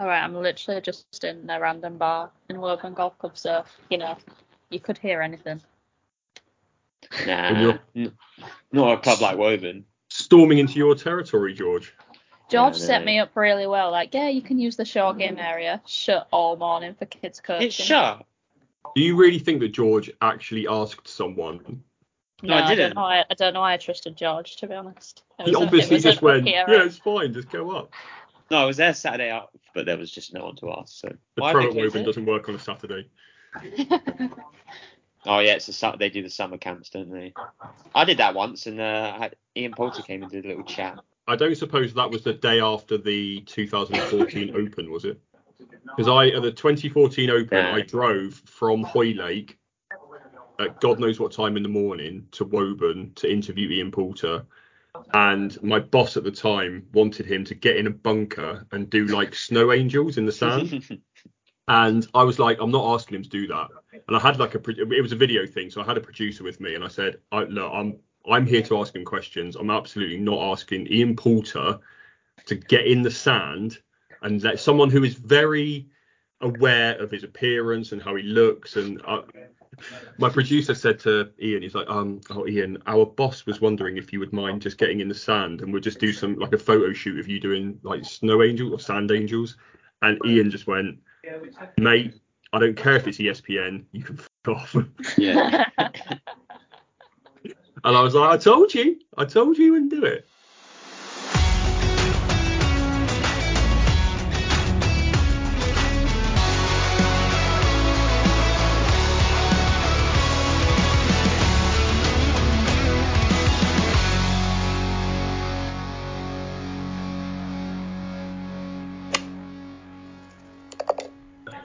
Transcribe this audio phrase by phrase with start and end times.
[0.00, 3.98] All right, I'm literally just in a random bar in Woburn Golf Club, so you
[3.98, 4.16] know
[4.70, 5.60] you could hear anything.
[7.26, 8.12] Nah, n-
[8.72, 9.84] not a club like Woburn.
[10.08, 11.94] Storming into your territory, George.
[12.50, 13.06] George Yeah, set no.
[13.06, 13.90] me up really well.
[13.90, 15.44] Like, yeah, you can use the short game mm.
[15.44, 15.80] area.
[15.86, 17.66] Shut all morning for kids coaching.
[17.68, 18.24] It's shut.
[18.94, 21.82] Do you really think that George actually asked someone?
[22.42, 22.94] No, I don't didn't.
[22.96, 23.02] know.
[23.02, 25.22] why- I don't know why I trusted George to be honest.
[25.38, 27.92] It He was a- obviously just went, yeah, it's fine, just go up.
[28.50, 31.00] No, I was there Saturday out, but there was just no one to ask.
[31.00, 33.08] So The pro Woburn doesn't work on a Saturday.
[35.26, 37.32] Oh yeah, it's a su- they do the summer camps, don't they?
[37.94, 40.64] I did that once, and uh, I had Ian Poulter came and did a little
[40.64, 41.00] chat.
[41.26, 45.18] I don't suppose that was the day after the 2014 Open, was it?
[45.96, 47.74] Because I at the 2014 Open, Yeah.
[47.74, 49.58] I drove from Hoylake
[50.58, 54.44] at God knows what time in the morning to Woburn to interview Ian Poulter.
[55.12, 59.06] And my boss at the time wanted him to get in a bunker and do
[59.06, 61.00] like snow angels in the sand.
[61.66, 63.68] And I was like, I'm not asking him to do that.
[64.06, 66.00] And I had like a, pro- it was a video thing, so I had a
[66.00, 67.98] producer with me, and I said, I, look, I'm,
[68.30, 69.56] I'm here to ask him questions.
[69.56, 71.78] I'm absolutely not asking Ian Poulter
[72.46, 73.78] to get in the sand
[74.22, 75.86] and let someone who is very
[76.40, 78.76] aware of his appearance and how he looks.
[78.76, 79.22] And uh,
[80.18, 84.12] my producer said to Ian, he's like, um, oh Ian, our boss was wondering if
[84.12, 86.58] you would mind just getting in the sand and we'll just do some like a
[86.58, 89.56] photo shoot of you doing like snow angels or sand angels.
[90.02, 90.98] And Ian just went,
[91.78, 92.14] mate,
[92.52, 94.76] I don't care if it's ESPN, you can f off.
[95.16, 95.64] Yeah.
[95.78, 96.20] and.
[97.84, 100.26] I was like, I told you, I told you, you wouldn't do it.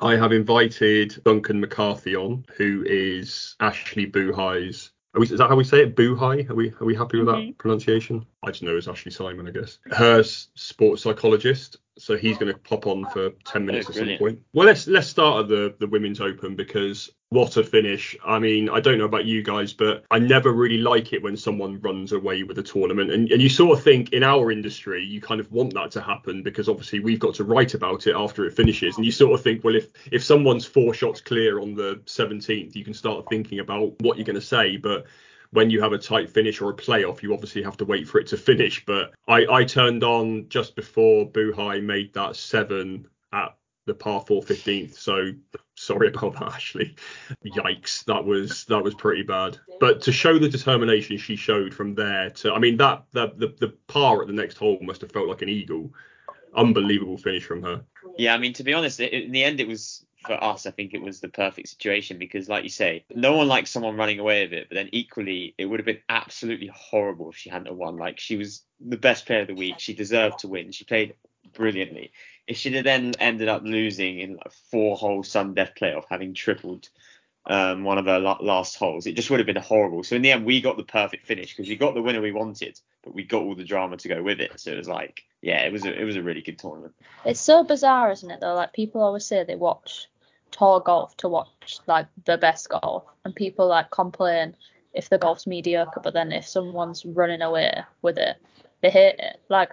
[0.10, 4.90] I have invited Duncan McCarthy on, who is Ashleigh Buhai's.
[5.14, 5.96] Are we, is that how we say it?
[5.96, 6.50] Buhai?
[6.50, 7.58] Are we are we happy with that Mhm.
[7.60, 8.26] pronunciation?
[8.42, 9.78] I just know it's Ashleigh Simon, I guess.
[9.92, 11.78] Her sports psychologist.
[12.00, 14.40] So he's going to pop on for ten minutes Oh, at some point.
[14.54, 18.18] Well, let's let's start at the the women's open because what a finish.
[18.26, 21.38] I mean, I don't know about you guys, but I never really like it when
[21.38, 23.12] someone runs away with a tournament.
[23.12, 26.02] And, and you sort of think in our industry, you kind of want that to
[26.02, 28.98] happen because obviously we've got to write about it after it finishes.
[28.98, 32.76] And you sort of think, well, if if someone's four shots clear on the 17th,
[32.76, 34.78] you can start thinking about what you're going to say.
[34.78, 35.06] But
[35.52, 38.20] when you have a tight finish or a playoff, you obviously have to wait for
[38.20, 38.86] it to finish.
[38.86, 43.56] But I, I turned on just before Buhai made that seven at
[43.86, 44.96] the par four 15th.
[44.96, 45.32] So
[45.76, 46.96] sorry about that, Ashleigh.
[47.46, 49.58] Yikes, that was that was pretty bad.
[49.80, 53.56] But to show the determination she showed from there to, I mean, that the the,
[53.60, 55.94] the par at the next hole must have felt like an eagle.
[56.56, 57.84] Unbelievable finish from her.
[58.18, 60.66] Yeah, I mean, to be honest, in the end, it was for us.
[60.66, 63.98] I think it was the perfect situation because, like you say, no one likes someone
[63.98, 64.70] running away with it.
[64.70, 67.98] But then equally, it would have been absolutely horrible if she hadn't won.
[67.98, 69.76] Like she was the best player of the week.
[69.80, 70.72] She deserved to win.
[70.72, 71.16] She played
[71.54, 72.12] brilliantly.
[72.48, 74.40] If she'd have then ended up losing in
[74.72, 76.90] four-hole sudden death playoff, having tripled
[77.46, 80.04] um, one of her la- last holes, it just would have been horrible.
[80.04, 82.32] So in the end, we got the perfect finish because we got the winner we
[82.32, 84.60] wanted, but we got all the drama to go with it.
[84.60, 86.94] So it was like, yeah, it was a, it was a really good tournament.
[87.26, 88.40] It's so bizarre, isn't it?
[88.42, 90.08] Though, like people always say they watch
[90.52, 94.56] tour golf to watch like the best golf, and people like complain
[94.94, 98.38] if the golf's mediocre, but then if someone's running away with it,
[98.82, 99.40] they hate it.
[99.50, 99.72] Like,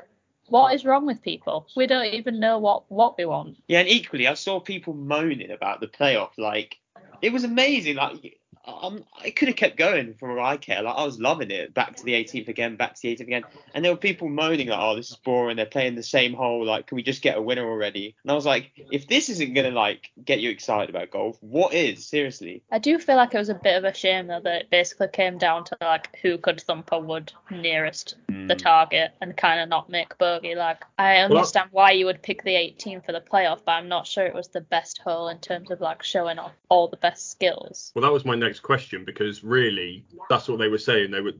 [0.48, 1.66] what is wrong with people?
[1.76, 3.56] We don't even know what what we want.
[3.66, 6.30] Yeah, and equally, I saw people moaning about the playoff.
[6.38, 6.78] Like,
[7.22, 7.96] it was amazing.
[7.96, 10.82] Like, um, I could have kept going from all I care.
[10.82, 11.74] Like, I was loving it.
[11.74, 13.44] Back to the 18th again, back to the 18th again.
[13.74, 15.56] And there were people moaning, like, oh, this is boring.
[15.56, 16.64] They're playing the same hole.
[16.64, 18.14] Like, can we just get a winner already?
[18.22, 21.36] And I was like, if this isn't going to, like, get you excited about golf,
[21.40, 22.06] what is?
[22.06, 22.62] Seriously.
[22.70, 25.08] I do feel like it was a bit of a shame though that it basically
[25.08, 29.68] came down to like who could thump a wood nearest the target and kind of
[29.68, 30.54] not make bogey.
[30.54, 34.06] Like I understand why you would pick the 18th for the playoff, but I'm not
[34.06, 37.30] sure it was the best hole in terms of like showing off all the best
[37.30, 37.92] skills.
[37.94, 41.10] Well, that was my next question because really, that's what they were saying.
[41.10, 41.32] They were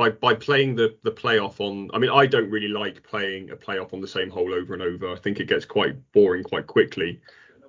[0.00, 1.90] by by playing the the playoff on.
[1.92, 4.82] I mean, I don't really like playing a playoff on the same hole over and
[4.82, 5.12] over.
[5.12, 7.20] I think it gets quite boring quite quickly.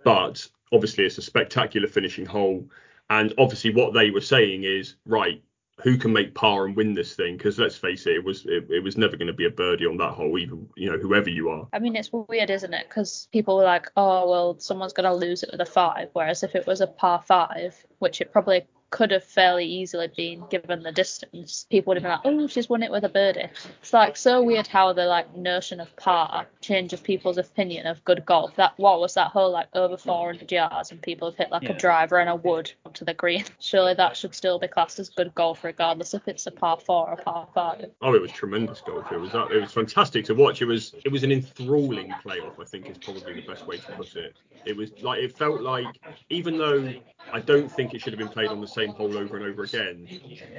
[0.04, 2.70] But obviously, it's a spectacular finishing hole,
[3.10, 5.44] and obviously, what they were saying is right.
[5.84, 7.38] Who can make par and win this thing?
[7.38, 9.88] Because let's face it, it was it, it was never going to be a birdie
[9.88, 11.68] on that hole, even you know whoever you are.
[11.74, 12.88] I mean, it's weird, isn't it?
[12.88, 16.10] Because people were like, oh, well, someone's going to lose it with a five.
[16.14, 20.44] Whereas if it was a par five, which it probably could have fairly easily been
[20.50, 21.66] given the distance.
[21.70, 23.48] People would have been like, oh, she's won it with a birdie.
[23.82, 28.26] It's like so weird how the like notion of par changes people's opinion of good
[28.26, 28.56] golf.
[28.58, 31.72] That what was that whole like over 400 yards and people have hit like Yeah.
[31.72, 33.46] a driver and a wood onto the green.
[33.60, 37.08] Surely that should still be classed as good golf regardless if it's a par four
[37.10, 37.86] or a par five.
[38.02, 39.10] Oh, it was tremendous golf.
[39.12, 40.62] It was it was fantastic to watch.
[40.62, 42.60] It was it was an enthralling playoff.
[42.60, 44.36] I think is probably the best way to put it.
[44.66, 45.88] It was like it felt like
[46.30, 46.94] even though
[47.32, 49.64] I don't think it should have been played on the same hole over and over
[49.64, 50.08] again,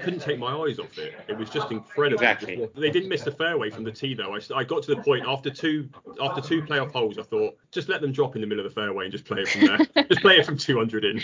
[0.02, 1.14] couldn't take my eyes off it.
[1.28, 2.22] It was just incredible.
[2.22, 2.68] Exactly.
[2.74, 4.36] They didn't miss the fairway from the tee though.
[4.54, 5.88] I got to the point after two
[6.20, 7.18] after two playoff holes.
[7.18, 9.42] I thought just let them drop in the middle of the fairway and just play
[9.42, 9.78] it from there.
[10.08, 11.20] just play it from 200 in.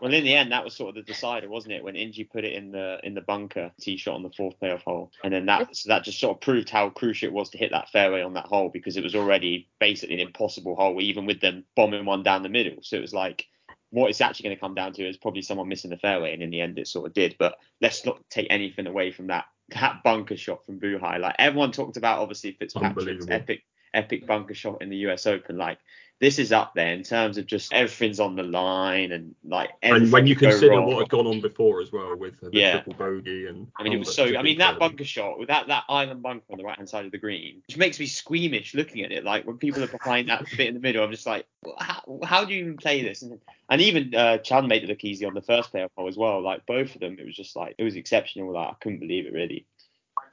[0.00, 1.84] Well, in the end, that was sort of the decider, wasn't it?
[1.84, 4.58] When In Gee put it in the in the bunker, tee shot on the fourth
[4.58, 7.50] playoff hole, and then that so that just sort of proved how crucial it was
[7.50, 11.00] to hit that fairway on that hole because it was already basically an impossible hole,
[11.02, 12.82] even with them bombing one down the middle.
[12.82, 13.46] So it was like,
[13.90, 16.42] what it's actually going to come down to is probably someone missing the fairway, and
[16.42, 17.36] in the end, it sort of did.
[17.38, 21.18] But let's not take anything away from that that bunker shot from Buhai.
[21.18, 23.62] Like everyone talked about, obviously Fitzpatrick's epic
[23.94, 25.26] epic bunker shot in the U.S.
[25.26, 25.78] Open, like.
[26.20, 30.12] This is up there in terms of just everything's on the line and like And
[30.12, 30.86] when you consider wrong.
[30.86, 32.72] what had gone on before as well with the Yeah.
[32.72, 34.26] triple bogey and I mean, it was so.
[34.26, 36.90] just I mean, that bunker shot with that that island bunker on the right hand
[36.90, 39.24] side of the green, which makes me squeamish looking at it.
[39.24, 41.46] Like when people are behind that bit in the middle, I'm just like,
[41.78, 43.22] how, how do you even play this?
[43.22, 43.40] And,
[43.70, 46.42] and even uh, Chun made it look easy on the first playoff hole as well.
[46.42, 48.52] Like both of them, it was just like it was exceptional.
[48.52, 49.64] Like I couldn't believe it really.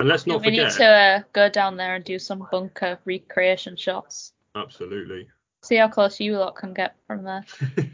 [0.02, 3.78] And let's not we need to uh, go down there and do some bunker recreation
[3.78, 4.34] shots.
[4.54, 5.28] absolutely.
[5.64, 7.44] See how close you lot can get from there.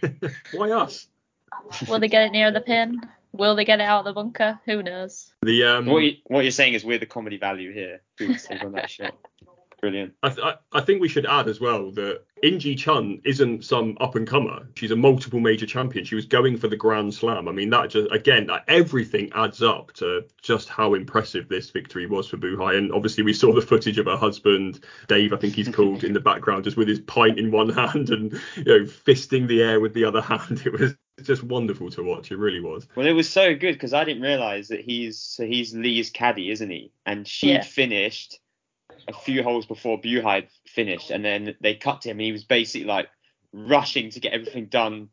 [0.54, 1.08] Why us?
[1.88, 3.02] Will they get it near the pin?
[3.32, 4.60] Will they get it out of the bunker?
[4.66, 5.34] Who knows?
[5.42, 8.02] The um, What, you, what you're saying is we're the comedy value here.
[8.20, 9.16] Who's on that shot?
[9.84, 10.14] Brilliant.
[10.24, 13.66] I, th- I I think we should add as well that In Gee Chun isn't
[13.66, 14.66] some up and comer.
[14.76, 16.06] She's a multiple major champion.
[16.06, 17.50] She was going for the Grand Slam.
[17.50, 22.06] I mean, that just again, that everything adds up to just how impressive this victory
[22.06, 22.78] was for Buhai.
[22.78, 26.14] And obviously, we saw the footage of her husband, Dave, I think he's called, in
[26.14, 29.82] the background, just with his pint in one hand and you know fisting the air
[29.82, 30.62] with the other hand.
[30.66, 32.32] It was just wonderful to watch.
[32.32, 32.88] It really was.
[32.96, 36.52] Well, it was so good because I didn't realize that he's so he's Lee's caddy,
[36.52, 36.94] isn't he?
[37.06, 37.64] And she Yeah.
[37.64, 38.40] finished
[39.08, 42.44] a few holes before Buhai finished, and then they cut to him, and he was
[42.44, 43.10] basically like
[43.52, 45.10] rushing to get everything done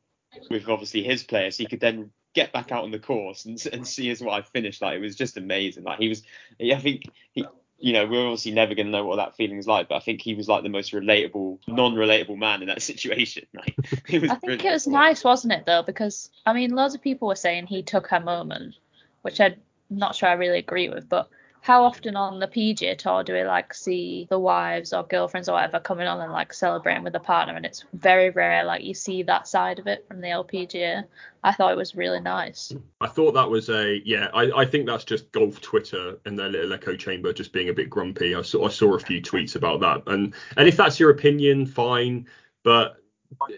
[0.49, 3.65] with obviously his players, so he could then get back out on the course and
[3.73, 4.81] and see his wife finish.
[4.81, 5.85] Like it was just amazing.
[5.85, 6.23] Like he was,
[6.61, 7.47] I think he.
[7.83, 10.01] You know, we're obviously never going to know what that feeling is like, but I
[10.01, 13.47] think he was like the most relatable, non-relatable man in that situation.
[13.55, 13.75] Like,
[14.07, 15.83] it was I think brilliant it was nice, wasn't it, though?
[15.83, 18.75] Because I mean, loads of people were saying he took her moment,
[19.23, 19.55] which I'm
[19.89, 21.09] not sure I really agree with.
[21.09, 21.31] But
[21.63, 25.53] how often on the PGA Tour do we like see the wives or girlfriends or
[25.53, 27.55] whatever coming on and like celebrating with a partner?
[27.55, 31.05] And it's very rare, like you see that side of it from the LPGA.
[31.45, 32.73] I thought it was really nice.
[33.01, 34.29] I thought that was a yeah.
[34.33, 37.75] I, I think that's just golf Twitter and their little echo chamber just being a
[37.75, 38.35] bit grumpy.
[38.35, 41.67] I saw I saw a few tweets about that, and and if that's your opinion,
[41.67, 42.27] fine.
[42.63, 42.97] But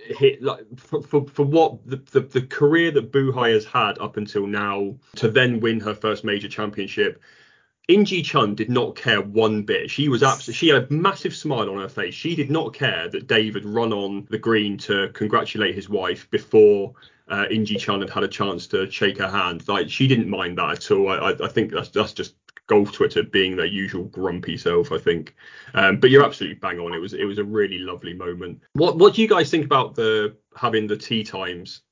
[0.06, 4.16] hit like for, for, for what the, the the career that Buhai has had up
[4.16, 7.22] until now to then win her first major championship.
[7.88, 9.90] In Gee Chun did not care one bit.
[9.90, 10.54] She was absolutely.
[10.54, 12.14] She had a massive smile on her face.
[12.14, 16.30] She did not care that Dave had run on the green to congratulate his wife
[16.30, 16.94] before
[17.28, 19.66] uh, In Gee Chun had had a chance to shake her hand.
[19.66, 21.08] Like she didn't mind that at all.
[21.08, 22.36] I, I, think that's that's just
[22.68, 24.92] golf Twitter being their usual grumpy self.
[24.92, 25.34] I think.
[25.74, 26.94] Um, but you're absolutely bang on.
[26.94, 28.60] It was it was a really lovely moment.
[28.74, 31.82] What what do you guys think about the having the tee times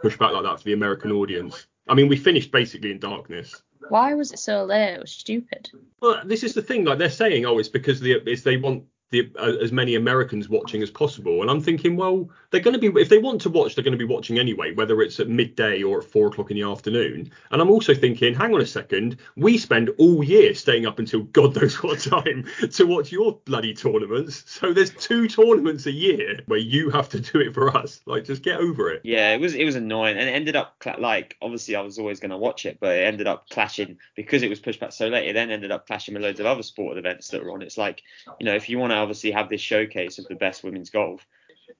[0.00, 1.66] pushed back like that for the American audience?
[1.88, 3.62] I mean, we finished basically in darkness.
[3.88, 4.94] Why was it so late?
[4.94, 5.70] It was stupid.
[6.00, 6.84] Well, this is the thing.
[6.84, 10.48] Like they're saying, oh, it's because the it's they want the uh, as many Americans
[10.48, 11.40] watching as possible.
[11.42, 13.98] And I'm thinking, well, they're going to be if they want to watch, they're going
[13.98, 17.30] to be watching anyway, whether it's at midday or at four o'clock in the afternoon.
[17.50, 21.22] And I'm also thinking, hang on a second, we spend all year staying up until
[21.22, 24.44] God knows what time to watch your bloody tournaments.
[24.46, 28.00] So there's two tournaments a year where you have to do it for us.
[28.06, 29.00] Like, just get over it.
[29.04, 31.98] Yeah, it was it was annoying, and it ended up cla- like obviously I was
[31.98, 34.92] always going to watch it, but it ended up clashing because it was pushed back
[34.92, 35.28] so late.
[35.28, 37.62] It then ended up clashing with loads of other sport events that were on.
[37.62, 38.02] It's like
[38.38, 41.26] you know if you want to obviously have this showcase of the best women's golf,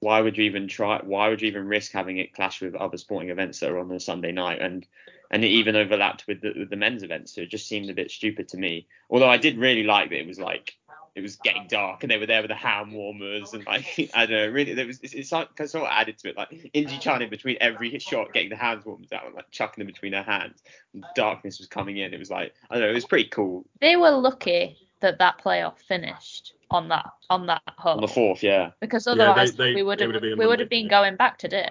[0.01, 1.01] why would you even try?
[1.03, 3.91] Why would you even risk having it clash with other sporting events that are on
[3.91, 4.61] a Sunday night?
[4.61, 4.87] And
[5.31, 7.95] and it even overlapped with the, with the men's events, so it just seemed a
[7.95, 8.87] bit stupid to me.
[9.11, 10.77] Although I did really like that it was like
[11.19, 14.27] it was getting dark and they were there with the hand warmers and like I
[14.27, 16.87] don't know really there was it's, it's like sort of added to it like In
[16.87, 19.93] Gee Chun in between every shot getting the hand warmers out and like chucking them
[19.93, 20.63] between her hands
[20.95, 23.65] and darkness was coming in it was like I don't know it was pretty cool
[23.81, 28.43] They were lucky that that playoff finished on that on that hole on the fourth
[28.43, 30.83] yeah because Yeah, otherwise they- they- we would have been we would have Monday.
[30.83, 31.69] been going back today.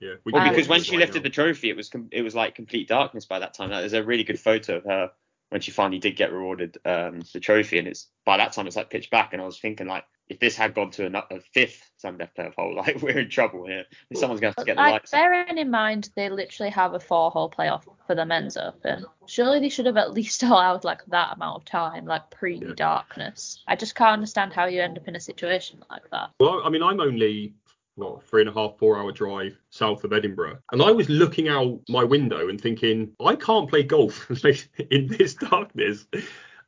[0.00, 0.14] Yeah.
[0.24, 1.24] We Well, because when she right lifted now.
[1.24, 3.70] the trophy, it was com- it was like complete darkness by that time.
[3.70, 5.10] Like, There's a really good photo of her
[5.50, 8.76] when she finally did get rewarded um, the trophy, and it's by that time it's
[8.76, 9.34] like pitch black.
[9.34, 12.30] And I was thinking like, if this had gone to a, a fifth Sudden Death
[12.38, 13.84] playoff hole, like we're in trouble here.
[14.14, 15.12] Someone's gonna have to get the like lights.
[15.12, 15.20] on.
[15.20, 19.04] bearing in mind they literally have a four hole playoff for the men's open.
[19.26, 23.62] Surely they should have at least allowed like that amount of time, like pre darkness.
[23.66, 26.30] I just can't understand how you end up in a situation like that.
[26.38, 27.54] Well, I mean, I'm only
[27.96, 31.48] what three and a half, four hour drive south of Edinburgh, and I was looking
[31.48, 34.30] out my window and thinking, I can't play golf
[34.90, 36.06] in this darkness.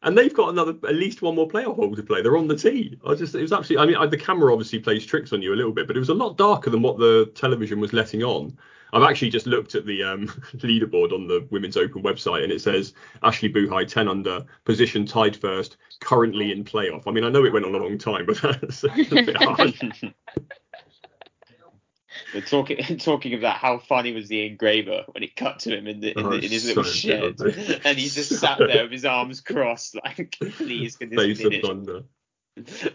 [0.05, 2.23] And they've got another, at least one more playoff hole to play.
[2.23, 2.99] They're on the tee.
[3.07, 3.83] I just, it was absolutely.
[3.83, 6.01] I mean, I, the camera obviously plays tricks on you a little bit, but it
[6.01, 8.57] was a lot darker than what the television was letting on.
[8.93, 12.61] I've actually just looked at the um, leaderboard on the Women's Open website, and it
[12.61, 12.93] says
[13.23, 17.05] Ashleigh Buhai 10 under, position tied first, currently in playoff.
[17.07, 19.83] I mean, I know it went on a long time, but that's a bit harsh.
[22.33, 25.87] But talking talking of that, how funny was the engraver when it cut to him
[25.87, 27.81] in the in, Oh, the, in his oh, little so shed, good.
[27.85, 31.53] and he just sat there with his arms crossed, like, please can this Face of
[31.53, 31.63] finish?
[31.63, 32.03] thunder.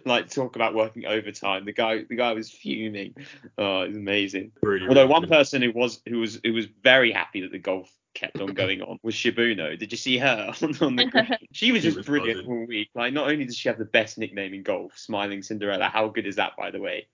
[0.05, 1.65] like talk about working overtime.
[1.65, 3.15] The guy the guy was fuming.
[3.57, 4.51] Oh, it was amazing.
[4.61, 5.29] Really, Although really one good.
[5.31, 8.81] person who was who was who was very happy that the golf kept on going
[8.81, 9.77] on was Shibuno.
[9.77, 11.37] Did you see her on, on the green?
[11.51, 12.51] She was She just was brilliant buzzing.
[12.51, 12.89] all week.
[12.95, 15.85] Like not only does she have the best nickname in golf, Smiling Cinderella.
[15.89, 17.07] How good is that, by the way?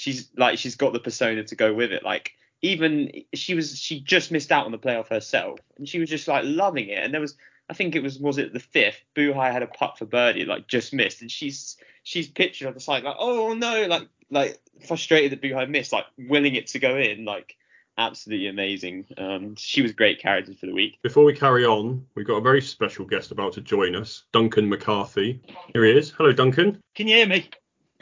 [0.00, 2.02] She's like she's got the persona to go with it.
[2.02, 6.08] Like even she was she just missed out on the playoff herself, and she was
[6.08, 7.02] just like loving it.
[7.02, 7.36] And there was
[7.68, 9.00] I think it was was it the fifth?
[9.14, 12.80] Buhai had a putt for birdie, like just missed, and she's she's pictured on the
[12.80, 16.96] side like oh no, like like frustrated that Buhai missed, like willing it to go
[16.96, 17.56] in, like
[17.98, 19.06] absolutely amazing.
[19.18, 20.98] Um, she was great character for the week.
[21.02, 24.68] Before we carry on, we've got a very special guest about to join us, Duncan
[24.68, 25.40] McCarthy.
[25.72, 26.10] Here he is.
[26.10, 26.80] Hello, Duncan.
[26.94, 27.50] Can you hear me?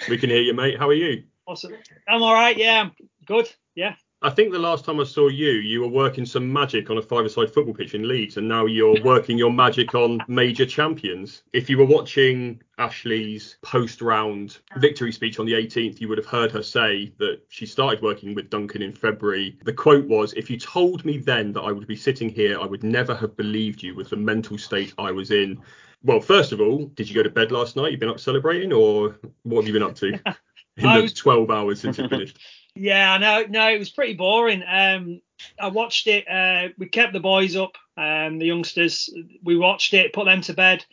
[0.08, 0.78] We can hear you, mate.
[0.78, 1.24] How are you?
[1.48, 1.72] Awesome.
[2.06, 2.58] I'm all right.
[2.58, 2.92] Yeah, I'm
[3.24, 3.50] good.
[3.74, 3.94] Yeah.
[4.20, 7.02] I think the last time I saw you, you were working some magic on a
[7.02, 11.44] five-a-side football pitch in Leeds, and now you're working your magic on major champions.
[11.54, 16.52] If you were watching Ashleigh's post-round victory speech on the 18th, you would have heard
[16.52, 19.56] her say that she started working with Duncan in February.
[19.64, 22.66] The quote was, "If you told me then that I would be sitting here, I
[22.66, 25.62] would never have believed you with the mental state I was in."
[26.02, 27.92] Well, first of all, did you go to bed last night?
[27.92, 30.20] You've been up celebrating, or what have you been up to
[30.78, 32.38] in I the was- 12 hours since it finished?
[32.74, 33.44] Yeah, I know.
[33.48, 34.62] No, it was pretty boring.
[34.62, 35.20] Um,
[35.60, 36.28] I watched it.
[36.28, 39.10] Uh, we kept the boys up, um, the youngsters.
[39.42, 40.84] We watched it, put them to bed,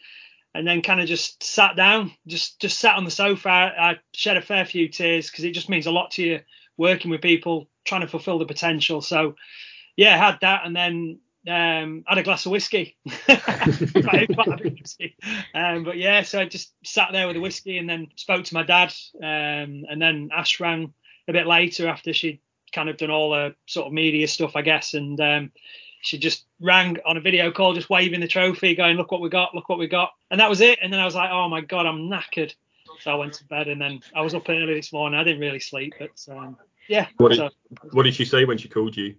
[0.55, 3.49] and then kind of just sat down, just just sat on the sofa.
[3.49, 6.39] I shed a fair few tears because it just means a lot to you
[6.77, 9.01] working with people, trying to fulfil the potential.
[9.01, 9.35] So,
[9.95, 12.97] yeah, had that, and then um, had a glass of whiskey.
[13.27, 15.15] Quite- quite a bit of whiskey.
[15.53, 18.53] Um, but yeah, so I just sat there with a whiskey and then spoke to
[18.53, 20.93] my dad, um, and then Ash rang
[21.27, 22.39] a bit later after she'd
[22.73, 25.51] kind of done all the sort of media stuff, I guess, and um,
[26.01, 29.29] she just rang on a video call, just waving the trophy, going, "Look what we
[29.29, 29.55] got!
[29.55, 30.79] Look what we got!" And that was it.
[30.81, 32.53] And then I was like, "Oh my god, I'm knackered."
[33.01, 35.19] So I went to bed, and then I was up early this morning.
[35.19, 37.07] I didn't really sleep, but um, yeah.
[37.17, 37.49] What did- so
[37.91, 39.15] What did she say when she called you?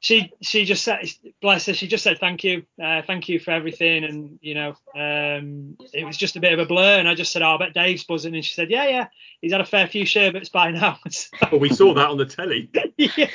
[0.00, 1.06] She she just said,
[1.42, 4.70] bless her, she just said thank you, uh, thank you for everything, and you know,
[4.94, 7.58] um, it was just a bit of a blur, and I just said, oh, I
[7.58, 9.06] bet Dave's buzzing, and she said, yeah, yeah,
[9.42, 10.98] he's had a fair few sherbets by now.
[11.10, 12.70] So, Well, we saw that on the telly.
[12.96, 13.26] yeah.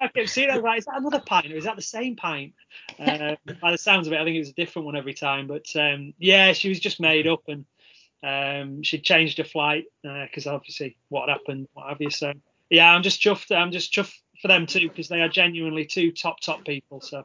[0.00, 0.52] I kept seeing it.
[0.52, 2.52] I was like, is that another pint or is that the same pint?
[2.98, 5.46] Uh, by the sounds of it, I think it was a different one every time.
[5.46, 7.64] But um, yeah, she was just made up and
[8.22, 12.10] um, she'd changed her flight because obviously what happened, what have you.
[12.10, 12.32] So
[12.68, 13.54] yeah, I'm just chuffed.
[13.54, 17.00] I'm just chuffed for them too because they are genuinely two top top people.
[17.00, 17.24] So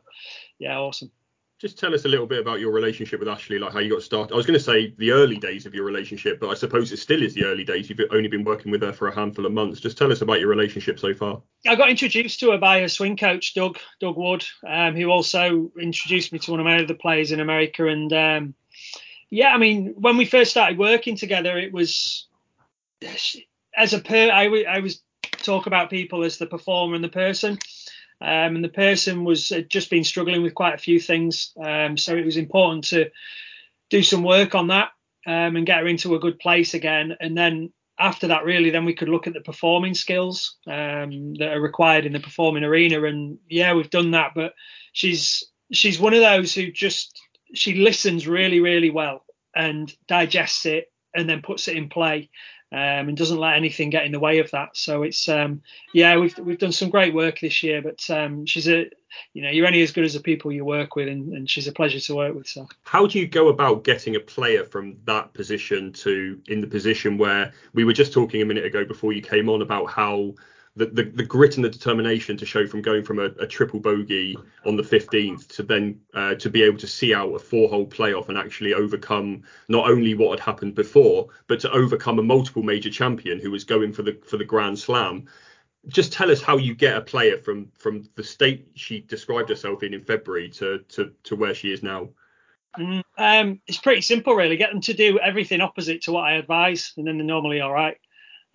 [0.60, 1.12] yeah, awesome.
[1.58, 4.04] Just tell us a little bit about your relationship with Ashleigh, like how you got
[4.04, 4.34] started.
[4.34, 6.98] I was going to say the early days of your relationship, but I suppose it
[6.98, 7.90] still is the early days.
[7.90, 9.80] You've only been working with her for a handful of months.
[9.80, 11.42] Just tell us about your relationship so far.
[11.66, 15.72] I got introduced to her by her swing coach, Doug Doug Wood, um, who also
[15.80, 17.88] introduced me to one of my other players in America.
[17.88, 18.54] And um,
[19.30, 22.28] yeah, I mean, when we first started working together, it was
[23.76, 24.30] as a per.
[24.30, 25.02] I, w- I was
[25.46, 27.58] talk about people as the performer and the person.
[28.22, 32.16] Um, and the person was just been struggling with quite a few things, um, so
[32.16, 33.12] it was important to
[33.90, 34.90] do some work on that
[35.28, 37.16] um, and get her into a good place again.
[37.20, 41.54] And then after that, really, then we could look at the performing skills um, that
[41.54, 43.04] are required in the performing arena.
[43.04, 44.32] And yeah, we've done that.
[44.36, 44.54] But
[44.94, 47.20] she's she's one of those who just
[47.54, 49.24] she listens really, really well
[49.56, 52.30] and digests it and then puts it in play.
[52.76, 54.76] Um, and doesn't let anything get in the way of that.
[54.76, 55.62] So it's um,
[55.94, 57.82] yeah, we've we've done some great work this year.
[57.82, 58.90] But um, she's a
[59.34, 61.70] you know you're only as good as the people you work with, and, and she's
[61.70, 62.48] a pleasure to work with.
[62.48, 66.68] So How do you go about getting a player from that position to in the
[66.68, 70.34] position where we were just talking a minute ago before you came on about how
[70.76, 73.80] the, the, the grit and the determination to show from going from a, a triple
[73.80, 77.70] bogey on the 15th to then uh, to be able to see out a four
[77.70, 82.24] hole playoff and actually overcome not only what had happened before, but to overcome a
[82.24, 85.28] multiple major champion who was going for the for the Grand Slam.
[85.88, 89.82] Just tell us how you get a player from from the state she described herself
[89.84, 92.10] in in February to to, to where she is now.
[92.78, 94.58] Mm, um, it's pretty simple, really.
[94.58, 97.72] Get them to do everything opposite to what I advise, and then they're normally all
[97.72, 97.98] right.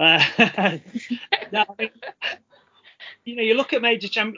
[0.00, 0.80] Uh, I
[1.78, 1.90] mean,
[3.24, 4.34] you know, you look at major champ,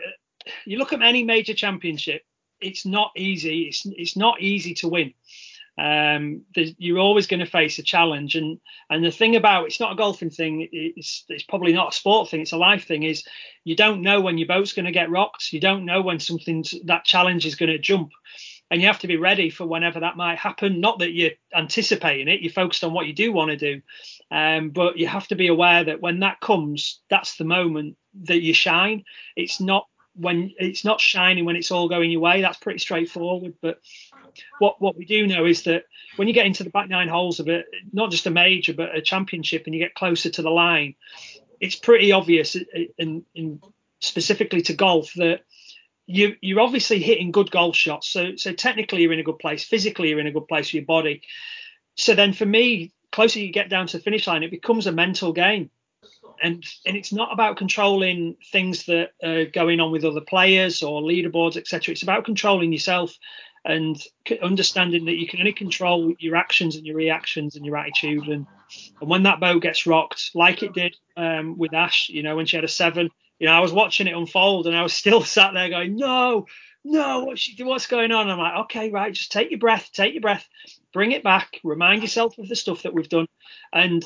[0.65, 2.23] you look at any major championship.
[2.61, 3.63] It's not easy.
[3.63, 5.15] It's it's not easy to win.
[5.79, 8.59] Um, you're always going to face a challenge, and
[8.91, 10.69] and the thing about it's not a golfing thing.
[10.73, 12.41] It's it's probably not a sport thing.
[12.41, 13.05] It's a life thing.
[13.05, 13.25] Is
[13.65, 15.53] you don't know when your boat's going to get rocked.
[15.53, 18.11] You don't know when something that challenge is going to jump
[18.73, 20.81] and you have to be ready for whenever that might happen.
[20.81, 23.83] Not that you're anticipating it, you're focused on what you do want to do,
[24.33, 28.41] um, but you have to be aware that when that comes, that's the moment that
[28.41, 29.05] you shine.
[29.37, 32.41] It's not when it's not shining when it's all going your way.
[32.41, 33.55] That's pretty straightforward.
[33.61, 33.81] But
[34.59, 35.85] what what we do know is that
[36.17, 38.97] when you get into the back nine holes of it, not just a major but
[38.97, 40.95] a championship, and you get closer to the line,
[41.61, 42.57] it's pretty obvious,
[42.97, 43.61] in, in
[44.01, 45.43] specifically to golf, that
[46.07, 48.09] you you're obviously hitting good golf shots.
[48.09, 49.63] So so technically you're in a good place.
[49.63, 51.21] Physically you're in a good place for your body.
[51.97, 54.93] So then for me, closer you get down to the finish line, it becomes a
[54.93, 55.71] mental game.
[56.43, 61.01] And and it's not about controlling things that are going on with other players or
[61.01, 61.93] leaderboards, etc.
[61.93, 63.17] It's about controlling yourself
[63.65, 64.03] and
[64.43, 68.27] understanding that you can only control your actions and your reactions and your attitude.
[68.27, 68.47] And
[69.01, 72.47] and when that boat gets rocked, like it did um, with Ash, you know, when
[72.47, 75.23] she had a seven, you know, I was watching it unfold and I was still
[75.25, 76.47] sat there going, no,
[76.85, 78.29] no, what's, what's going on?
[78.29, 80.49] I'm like, okay, right, just take your breath, take your breath,
[80.93, 83.27] bring it back, remind yourself of the stuff that we've done,
[83.73, 84.05] and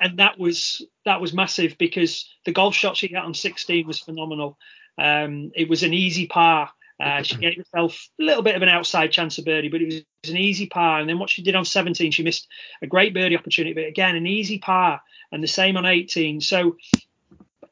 [0.00, 4.00] and that was that was massive because the golf shot she got on 16 was
[4.00, 4.58] phenomenal.
[4.98, 6.70] Um, it was an easy par.
[7.00, 9.86] Uh, she gave herself a little bit of an outside chance of birdie, but it
[9.86, 11.00] was, it was, an easy par.
[11.00, 12.46] And then what she did on 17, she missed
[12.82, 15.00] a great birdie opportunity, but again, an easy par.
[15.32, 16.40] And the same on 18.
[16.40, 16.76] So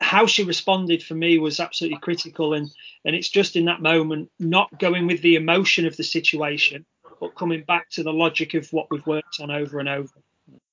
[0.03, 2.71] how she responded for me was absolutely critical and
[3.05, 6.85] and it's just in that moment not going with the emotion of the situation
[7.21, 10.13] but coming back to the logic of what we've worked on over and over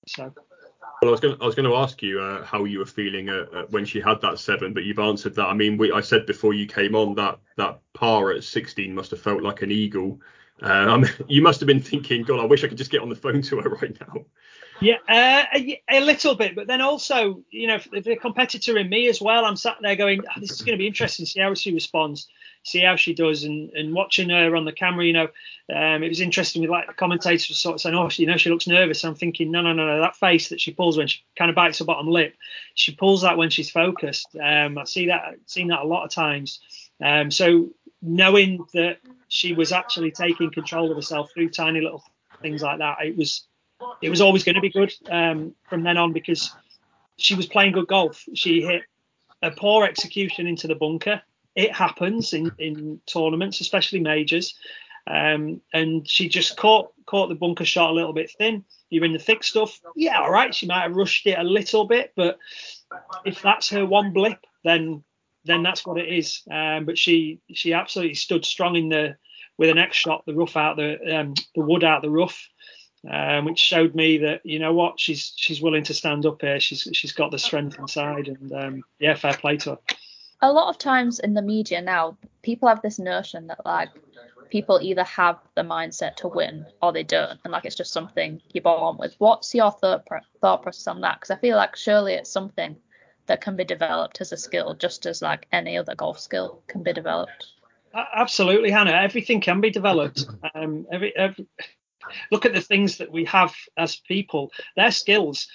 [0.08, 0.34] so
[1.02, 2.86] well, I was going to, I was going to ask you uh, how you were
[2.86, 5.46] feeling uh, uh, when she had that seven, but you've answered that.
[5.46, 9.12] I mean, we, I said before you came on that that par at 16 must
[9.12, 10.20] have felt like an eagle.
[10.62, 13.16] Mean, you must have been thinking, God, I wish I could just get on the
[13.16, 14.26] phone to her right now.
[14.82, 19.10] Yeah, uh, a, a, little bit, but then also, you know, the competitor in me
[19.10, 19.44] as well.
[19.44, 21.26] I'm sat there going, oh, this is going to be interesting.
[21.26, 22.30] See how she responds,
[22.64, 25.28] see how she does, and and watching her on the camera, you know,
[25.76, 28.38] um, it was interesting with like the commentators sort of saying, oh, she, you know,
[28.38, 29.04] she looks nervous.
[29.04, 31.56] I'm thinking, no, no, no, no, that face that she pulls when she kind of
[31.56, 32.36] bites her bottom lip,
[32.74, 34.28] she pulls that when she's focused.
[34.42, 36.62] Um, I see that, I've seen that a lot of times.
[37.04, 37.70] Um, so
[38.02, 42.04] knowing that she was actually taking control of herself through tiny little
[42.42, 43.46] things like that, it was
[44.02, 46.52] it was always going to be good um, from then on because
[47.18, 48.24] she was playing good golf.
[48.34, 48.84] She hit
[49.42, 51.22] a poor execution into the bunker.
[51.56, 54.56] It happens in, in tournaments, especially majors.
[55.08, 58.64] Um, and she just caught caught the bunker shot a little bit thin.
[58.90, 59.80] You're in the thick stuff.
[59.96, 60.54] Yeah, all right.
[60.54, 62.38] She might have rushed it a little bit, but
[63.26, 65.04] if that's her one blip, then
[65.46, 66.44] then that's what it is.
[66.52, 69.18] Um, but she she absolutely stood strong in the
[69.58, 72.48] with an next shot, the rough out the um, the wood out the rough
[73.10, 76.60] um, which showed me that you know what she's she's willing to stand up here.
[76.60, 79.78] She's she's got the strength inside, and um, yeah, fair play to her.
[80.42, 83.90] A lot of times in the media now, people have this notion that like
[84.50, 88.42] people either have the mindset to win or they don't, and like it's just something
[88.54, 89.16] you're born with.
[89.18, 90.08] What's your thought
[90.42, 91.20] thought process on that?
[91.20, 92.76] Because I feel like surely it's something
[93.28, 96.84] that can be developed as a skill, just as like any other golf skill can
[96.84, 97.48] be developed.
[97.94, 98.92] Absolutely, Hannah.
[98.92, 100.26] Everything can be developed.
[100.54, 101.48] Um, every, every
[102.32, 104.52] look at the things that we have as people.
[104.76, 105.48] They're skills.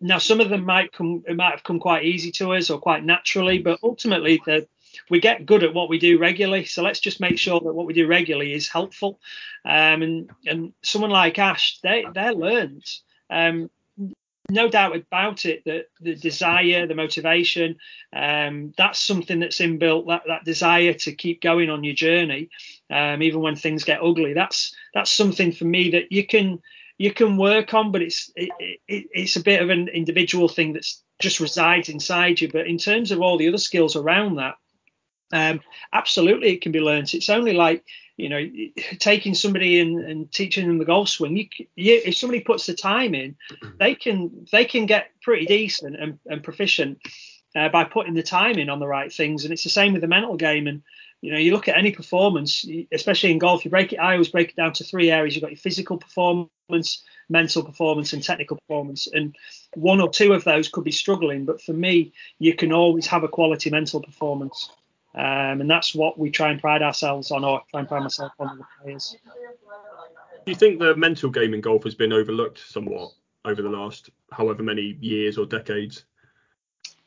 [0.00, 2.78] Now some of them might come it might have come quite easy to us or
[2.78, 4.40] quite naturally but ultimately
[5.10, 6.64] we get good at what we do regularly.
[6.64, 9.20] So let's just make sure that what we do regularly is helpful.
[9.64, 12.84] Um, and and someone like ash they they're learned.
[13.30, 13.70] Um,
[14.50, 17.76] no doubt about it that the desire, the motivation,
[18.14, 20.06] um, that's something that's inbuilt.
[20.06, 22.50] That that desire to keep going on your journey,
[22.90, 24.32] um, even when things get ugly.
[24.32, 26.60] That's that's something for me that you can
[26.96, 30.72] you can work on, but it's it, it, it's a bit of an individual thing
[30.72, 32.50] that's just resides inside you.
[32.50, 34.56] But in terms of all the other skills around that,
[35.32, 35.60] um,
[35.92, 37.14] absolutely it can be learnt.
[37.14, 37.84] It's only like
[38.18, 38.44] you know,
[38.98, 41.46] taking somebody in and teaching them the golf swing, you,
[41.76, 43.36] you, if somebody puts the time in,
[43.78, 46.98] they can they can get pretty decent and, and proficient
[47.56, 49.44] uh, by putting the time in on the right things.
[49.44, 50.66] And it's the same with the mental game.
[50.66, 50.82] And
[51.20, 53.96] you know, you look at any performance, especially in golf, you break it.
[53.96, 55.34] I always break it down to three areas.
[55.34, 59.08] You've got your physical performance, mental performance, and technical performance.
[59.12, 59.34] And
[59.74, 63.24] one or two of those could be struggling, but for me, you can always have
[63.24, 64.70] a quality mental performance.
[65.14, 68.32] Um, and that's what we try and pride ourselves on, or try and pride myself
[68.38, 69.16] on with the players.
[70.44, 73.10] Do you think the mental game in golf has been overlooked somewhat
[73.44, 76.04] over the last however many years or decades?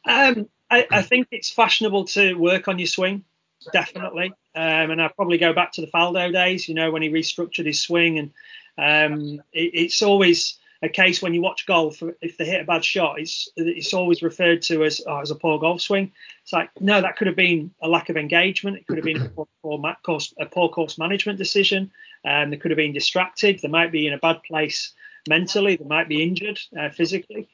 [0.05, 3.23] Um, I, I, think it's fashionable to work on your swing,
[3.71, 4.33] definitely.
[4.55, 7.65] Um, and I probably go back to the Faldo days, you know, when he restructured
[7.65, 8.31] his swing, and
[8.77, 12.83] um, it, it's always a case when you watch golf, if they hit a bad
[12.83, 16.11] shot, it's it's always referred to as oh, as a poor golf swing.
[16.43, 18.77] It's like no, that could have been a lack of engagement.
[18.77, 21.91] It could have been a poor, poor course, a poor course management decision.
[22.25, 23.59] Um, they could have been distracted.
[23.59, 24.93] They might be in a bad place
[25.29, 25.75] mentally.
[25.75, 27.47] They might be injured uh, physically.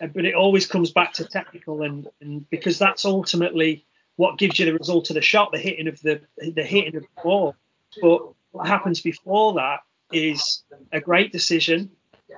[0.00, 3.84] Uh, but it always comes back to technical, and, and because that's ultimately
[4.16, 7.02] what gives you the result of the shot, the hitting of the the hitting of
[7.02, 7.54] the ball.
[8.00, 8.22] But
[8.52, 9.80] what happens before that
[10.12, 11.90] is a great decision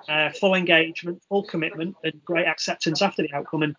[0.08, 3.62] uh, full engagement, full commitment, and great acceptance after the outcome.
[3.62, 3.76] And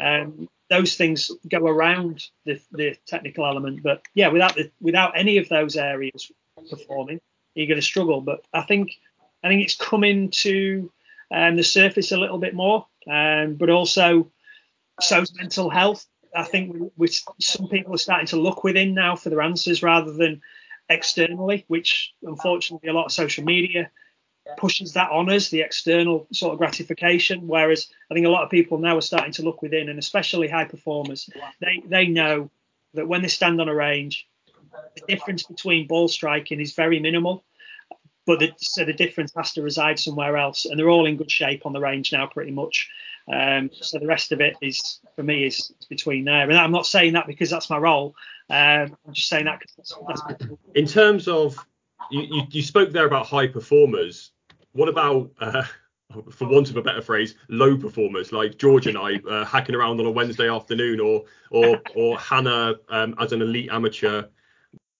[0.00, 3.82] um, those things go around the, the, technical element.
[3.82, 6.30] But yeah, without the, without any of those areas
[6.70, 7.20] performing,
[7.54, 8.20] you're going to struggle.
[8.20, 8.92] But I think
[9.42, 10.90] I think it's coming to
[11.32, 12.86] um, the surface a little bit more.
[13.10, 14.30] Um, but also,
[15.00, 16.06] so's mental health.
[16.34, 20.12] I think with some people are starting to look within now for their answers rather
[20.12, 20.42] than
[20.88, 23.90] externally, which unfortunately a lot of social media
[24.58, 27.46] pushes that on us, the external sort of gratification.
[27.46, 30.48] Whereas I think a lot of people now are starting to look within, and especially
[30.48, 31.28] high performers,
[31.60, 32.50] they they know
[32.94, 34.28] that when they stand on a range,
[34.96, 37.44] the difference between ball striking is very minimal.
[38.26, 41.30] But the, so the difference has to reside somewhere else, and they're all in good
[41.30, 42.88] shape on the range now, pretty much.
[43.32, 46.48] Um, so the rest of it is, for me, is between there.
[46.48, 48.14] And I'm not saying that because that's my role.
[48.50, 51.56] Um, I'm just saying that that's, that's in terms of
[52.10, 54.32] you, you, you, spoke there about high performers
[54.74, 55.62] what about uh,
[56.30, 59.98] for want of a better phrase, low performers like George and I uh, hacking around
[60.00, 64.24] on a Wednesday afternoon, or or or Hannah um, as an elite amateur.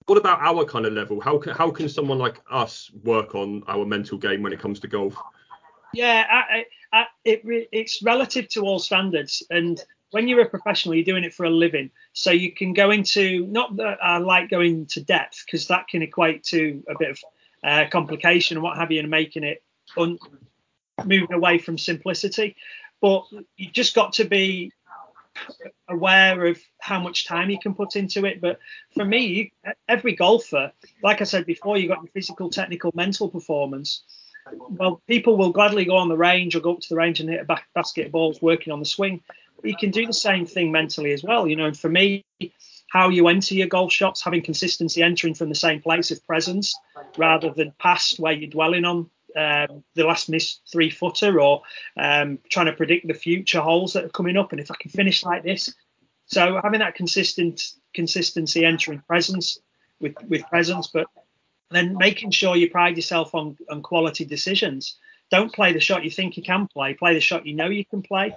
[0.06, 1.20] What about our kind of level?
[1.20, 4.80] How can how can someone like us work on our mental game when it comes
[4.80, 5.16] to golf?
[5.94, 11.04] Yeah, I, I, it, it's relative to all standards, and when you're a professional, you're
[11.04, 14.86] doing it for a living, so you can go into not that I like going
[14.86, 17.18] to depth because that can equate to a bit of
[17.64, 19.62] uh, complication and what have you, and making it
[19.96, 20.18] un-
[21.04, 22.56] moving away from simplicity.
[23.00, 23.24] But
[23.56, 24.72] you just got to be
[25.88, 28.40] aware of how much time you can put into it.
[28.40, 28.58] But
[28.94, 29.52] for me,
[29.88, 34.04] every golfer, like I said before, you've got your physical, technical, mental performance.
[34.52, 37.30] Well, people will gladly go on the range or go up to the range and
[37.30, 39.22] hit a basketballs working on the swing.
[39.60, 41.46] But you can do the same thing mentally as well.
[41.46, 42.24] You know, and for me,
[42.90, 46.74] how you enter your golf shots, having consistency, entering from the same place of presence
[47.16, 51.62] rather than past where you're dwelling on um, the last missed three footer or
[51.96, 54.90] um, trying to predict the future holes that are coming up and if I can
[54.90, 55.74] finish like this.
[56.26, 59.58] So having that consistent consistency, entering presence
[60.00, 61.06] with with presence, but
[61.70, 64.96] then making sure you pride yourself on on quality decisions.
[65.30, 66.94] Don't play the shot you think you can play.
[66.94, 68.36] Play the shot you know you can play.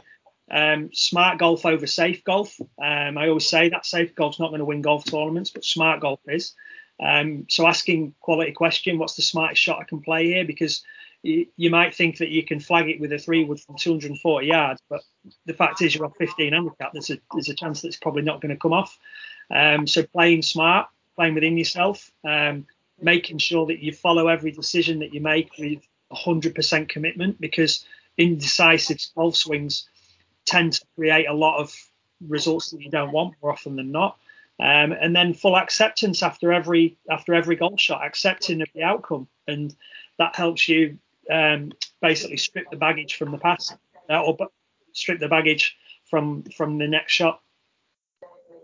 [0.50, 2.60] Um, smart golf over safe golf.
[2.82, 6.00] Um, I always say that safe golf's not going to win golf tournaments, but smart
[6.00, 6.54] golf is.
[7.00, 10.46] Um, so asking quality question, what's the smartest shot I can play here?
[10.46, 10.84] Because
[11.22, 14.48] you, you, might think that you can flag it with a three wood from 240
[14.48, 15.02] yards, but
[15.46, 16.94] the fact is you're off 15 handicap.
[16.94, 18.98] There's a there's a chance that it's probably not going to come off.
[19.54, 22.66] Um, so playing smart, playing within yourself, um,
[23.02, 25.80] making sure that you follow every decision that you make with
[26.12, 27.86] 100% commitment, because
[28.18, 29.88] indecisive golf swings
[30.46, 31.76] tend to create a lot of
[32.28, 34.18] results that you don't want more often than not.
[34.60, 39.28] Um, and then full acceptance after every after every golf shot, accepting of the outcome,
[39.48, 39.76] and
[40.18, 40.98] that helps you
[41.30, 43.76] um, basically strip the baggage from the past,
[44.10, 44.36] uh, or
[44.94, 45.78] strip the baggage
[46.10, 47.40] from from the next shot.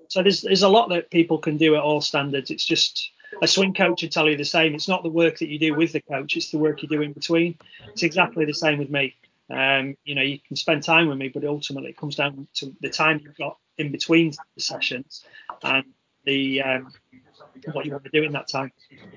[0.08, 2.50] So there's there's a lot that people can do at all standards.
[2.50, 4.76] It's just a swing coach would tell you the same.
[4.76, 7.02] It's not the work that you do with the coach; it's the work you do
[7.02, 7.58] in between.
[7.90, 9.16] It's exactly the same with me.
[9.50, 12.76] Um, you know, you can spend time with me, but ultimately it comes down to
[12.82, 15.26] the time you've got in between the sessions
[15.64, 15.86] and
[16.26, 16.92] the um,
[17.74, 18.72] what you want to do in that time.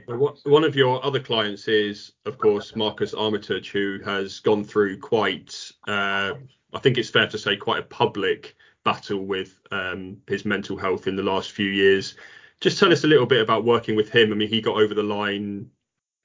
[0.07, 5.71] One of your other clients is, of course, Marcus Armitage, who has gone through quite,
[5.87, 6.35] uh,
[6.73, 11.07] I think it's fair to say, quite a public battle with um, his mental health
[11.07, 12.17] in the last few years.
[12.61, 14.33] Just tell us a little bit about working with him.
[14.33, 15.71] I mean, he got over the line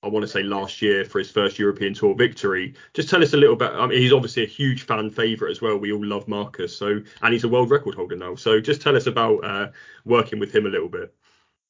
[0.04, 2.74] I want to say last year for his first European Tour victory.
[2.94, 3.72] Just tell us a little bit.
[3.72, 5.78] I mean, he's obviously a huge fan favourite as well.
[5.78, 8.34] We all love Marcus, so and he's a world record holder now.
[8.36, 9.67] So just tell us about uh,
[10.04, 11.13] working with him a little bit.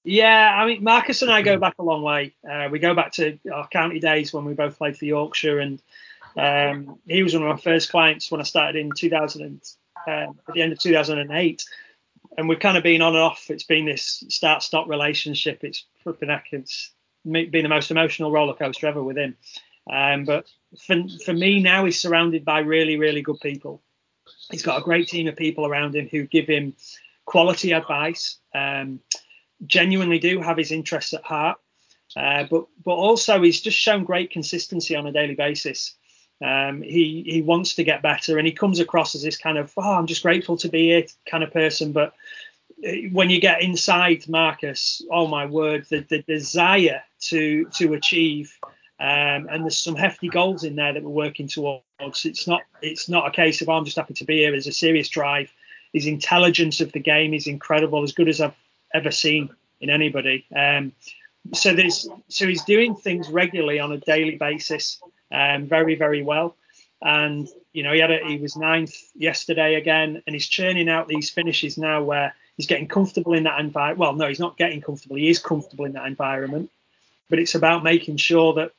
[0.04, 2.34] Yeah, I mean, Marcus and I go back a long way.
[2.50, 5.82] Uh, we go back to our county days when we both played for Yorkshire, and
[6.38, 9.62] um, he was one of my first clients when I started in 2000
[10.08, 11.66] uh, at the end of 2008.
[12.38, 13.50] And we've kind of been on and off.
[13.50, 15.64] It's been this start-stop relationship.
[15.64, 16.30] It's flipping.
[16.52, 16.92] It's
[17.26, 19.36] been the most emotional roller coaster ever with him.
[19.92, 20.48] Um, but
[20.86, 23.82] for, for me now, he's surrounded by really, really good people.
[24.50, 26.74] He's got a great team of people around him who give him
[27.26, 29.00] quality advice, um,
[29.66, 31.58] genuinely do have his interests at heart,
[32.16, 35.96] uh, but but also he's just shown great consistency on a daily basis.
[36.42, 39.72] Um, he he wants to get better, and he comes across as this kind of
[39.78, 42.14] oh I'm just grateful to be here kind of person, but
[43.12, 48.58] when you get inside Marcus, oh my word, the, the desire to to achieve,
[49.00, 51.84] um, and there's some hefty goals in there that we're working towards.
[52.26, 54.52] It's not it's not a case of oh, I'm just happy to be here.
[54.52, 55.52] There's a serious drive.
[55.94, 58.56] His intelligence of the game is incredible, as good as I've
[58.94, 59.50] ever seen
[59.80, 60.46] in anybody.
[60.56, 60.94] Um,
[61.54, 65.02] so there's so he's doing things regularly on a daily basis,
[65.32, 66.56] um, very very well.
[67.02, 71.08] And you know he had a, he was ninth yesterday again, and he's churning out
[71.08, 74.00] these finishes now where he's getting comfortable in that environment.
[74.00, 75.16] Well, no, he's not getting comfortable.
[75.16, 76.70] He is comfortable in that environment,
[77.30, 78.72] but it's about making sure that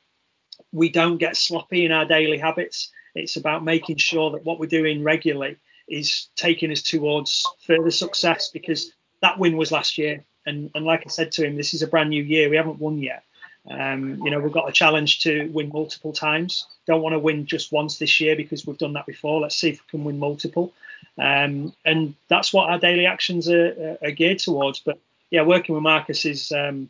[0.71, 2.91] we don't get sloppy in our daily habits.
[3.15, 8.49] It's about making sure that what we're doing regularly is taking us towards further success
[8.49, 10.23] because that win was last year.
[10.45, 12.49] And, and like I said to him, this is a brand new year.
[12.49, 13.23] We haven't won yet.
[13.69, 16.67] Um, you know, we've got a challenge to win multiple times.
[16.85, 19.39] Don't want to win just once this year because we've done that before.
[19.39, 20.73] Let's see if we can win multiple.
[21.17, 24.79] Um, and that's what our daily actions are, are, geared towards.
[24.79, 24.99] But
[25.29, 26.89] yeah, working with Marcus is um,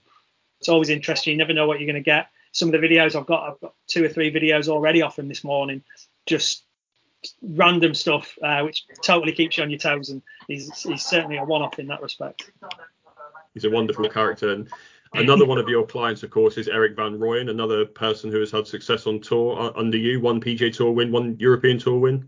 [0.60, 1.32] it's always interesting.
[1.32, 2.30] You never know what you're going to get.
[2.54, 5.28] Some of the videos I've got, I've got two or three videos already off him
[5.28, 5.84] this morning,
[6.26, 6.64] just
[7.42, 10.10] random stuff, uh, which totally keeps you on your toes.
[10.10, 12.52] And he's, he's certainly a one-off in that respect.
[13.54, 14.52] He's a wonderful character.
[14.52, 14.70] And
[15.14, 18.52] another one of your clients, of course, is Erik van Rooyen, another person who has
[18.52, 22.28] had success on tour uh, under you, one PGA Tour win, one European Tour win.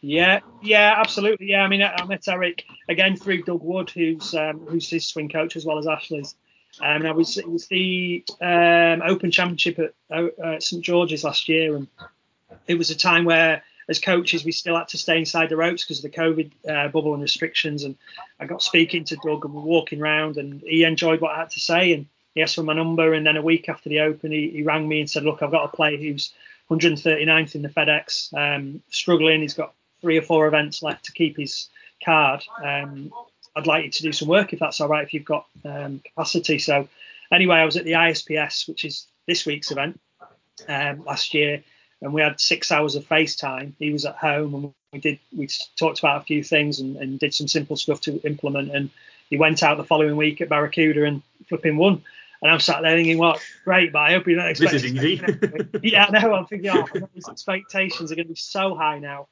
[0.00, 1.50] Yeah, yeah, absolutely.
[1.50, 5.28] Yeah, I mean, I, met Erik again through Doug Wood, who's um, who's his swing
[5.28, 6.34] coach as well as Ashleigh's.
[6.80, 11.48] Um, and I was it was the um, Open Championship at uh, St George's last
[11.48, 11.86] year, and
[12.66, 15.84] it was a time where, as coaches, we still had to stay inside the ropes
[15.84, 17.84] because of the COVID uh, bubble and restrictions.
[17.84, 17.96] And
[18.40, 21.50] I got speaking to Doug, and we're walking around, and he enjoyed what I had
[21.50, 23.12] to say, and he asked for my number.
[23.12, 25.50] And then a week after the Open, he, he rang me and said, "Look, I've
[25.50, 26.32] got a player who's
[26.70, 29.42] 139th in the FedEx, um, struggling.
[29.42, 31.68] He's got three or four events left to keep his
[32.04, 32.42] card.
[32.62, 33.12] Um,
[33.54, 36.00] I'd like you to do some work if that's all right, if you've got um,
[36.04, 36.58] capacity.
[36.58, 36.88] So,
[37.30, 40.00] anyway, I was at the ISPS, which is this week's event,
[40.68, 41.62] um, last year,
[42.00, 43.72] and we had six hours of FaceTime.
[43.78, 47.18] He was at home, and we did we talked about a few things and, and
[47.18, 48.74] did some simple stuff to implement.
[48.74, 48.90] And
[49.30, 52.02] he went out the following week at Barracuda and flipping one.
[52.42, 54.72] And I'm sat there thinking, well, great, but I hope you don't expect.
[54.72, 55.22] This is easy.
[55.82, 56.34] yeah, I know.
[56.34, 59.28] I'm thinking, oh, his expectations are going to be so high now.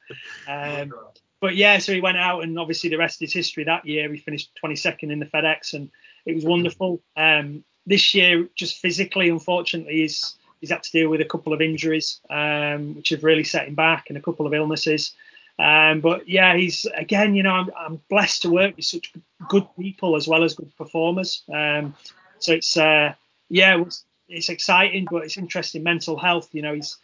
[0.47, 0.93] Um,
[1.41, 3.65] but yeah, so he went out, and obviously the rest is history.
[3.65, 5.89] That year, we finished 22nd in the FedEx, and
[6.25, 7.01] it was wonderful.
[7.17, 11.59] Um, this year, just physically, unfortunately, he's he's had to deal with a couple of
[11.59, 15.13] injuries, um, which have really set him back, and a couple of illnesses.
[15.59, 19.11] Um, but yeah, he's again, you know, I'm, I'm, blessed to work with such
[19.49, 21.43] good people as well as good performers.
[21.53, 21.93] Um,
[22.41, 23.13] so it's uh,
[23.49, 25.83] yeah, it's, it's exciting, but it's interesting.
[25.83, 26.97] Mental health, you know, he's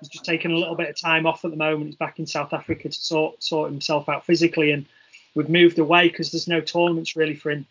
[0.00, 1.86] he's just taking a little bit of time off at the moment.
[1.86, 4.86] He's back in South Africa to sort sort himself out physically, and
[5.34, 7.66] we've moved away because there's no tournaments really for him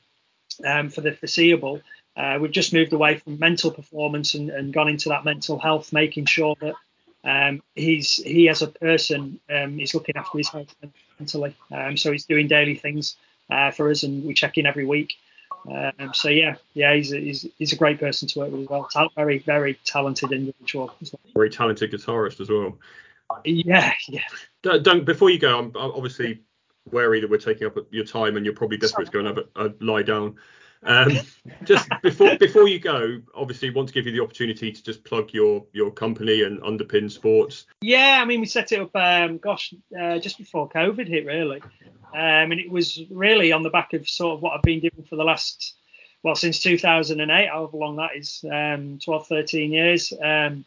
[0.65, 1.81] um, for the foreseeable.
[2.15, 5.93] Uh, we've just moved away from mental performance and, and gone into that mental health,
[5.93, 6.75] making sure that
[7.23, 10.75] um, he's he as a person um, is looking after his health
[11.19, 11.55] mentally.
[11.71, 13.15] Um, so he's doing daily things
[13.49, 15.13] uh, for us, and we check in every week.
[15.69, 18.69] Um, so yeah, yeah, he's a, he's, he's a great person to work with as
[18.69, 18.88] well.
[18.91, 20.93] Ta- very very talented individual.
[21.02, 21.19] Well.
[21.34, 22.78] Very talented guitarist as well.
[23.45, 24.21] Yeah, yeah.
[24.62, 25.60] Don't, don't before you go.
[25.60, 26.41] I'm obviously
[26.91, 29.38] wary that we're taking up your time and you're probably desperate to go and have
[29.38, 30.36] a, a lie down.
[30.84, 31.12] Um,
[31.63, 35.34] just before before you go, obviously want to give you the opportunity to just plug
[35.34, 37.67] your your company and underpin sports.
[37.82, 41.62] Yeah, I mean we set it up, um, gosh, uh, just before COVID hit really.
[42.13, 45.06] Um, and it was really on the back of sort of what I've been doing
[45.10, 45.76] for the last,
[46.24, 50.65] well, since 2008, however long that is, um, 12, 13 years, um,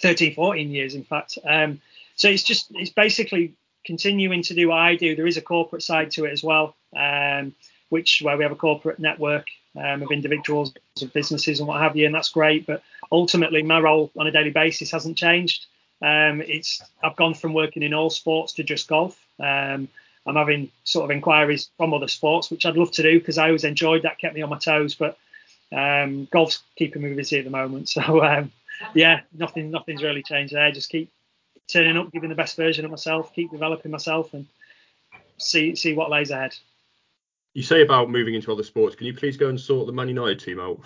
[0.00, 1.38] 13, 14 years, in fact.
[1.44, 1.80] Um,
[2.16, 5.16] so it's just, it's basically continuing to do what I do.
[5.16, 7.54] There is a corporate side to it as well, um,
[7.88, 11.96] which where we have a corporate network um, of individuals, of businesses, and what have
[11.96, 12.66] you, and that's great.
[12.66, 15.66] But ultimately my role on a daily basis hasn't changed.
[16.02, 19.18] Um, it's I've gone from working in all sports to just golf.
[19.38, 19.88] Um,
[20.26, 23.46] I'm having sort of inquiries from other sports, which I'd love to do because I
[23.46, 24.94] always enjoyed that, kept me on my toes.
[24.94, 25.16] But
[25.72, 27.88] um, golf's keeping me busy at the moment.
[27.96, 28.52] So um,
[28.94, 30.70] yeah, nothing, nothing's really changed there.
[30.72, 31.10] Just keep
[31.68, 34.46] turning up, giving the best version of myself, keep developing myself, and
[35.38, 36.54] see see what lays ahead.
[37.54, 38.96] You say about moving into other sports.
[38.96, 40.80] Can you please go and sort the Man United team out?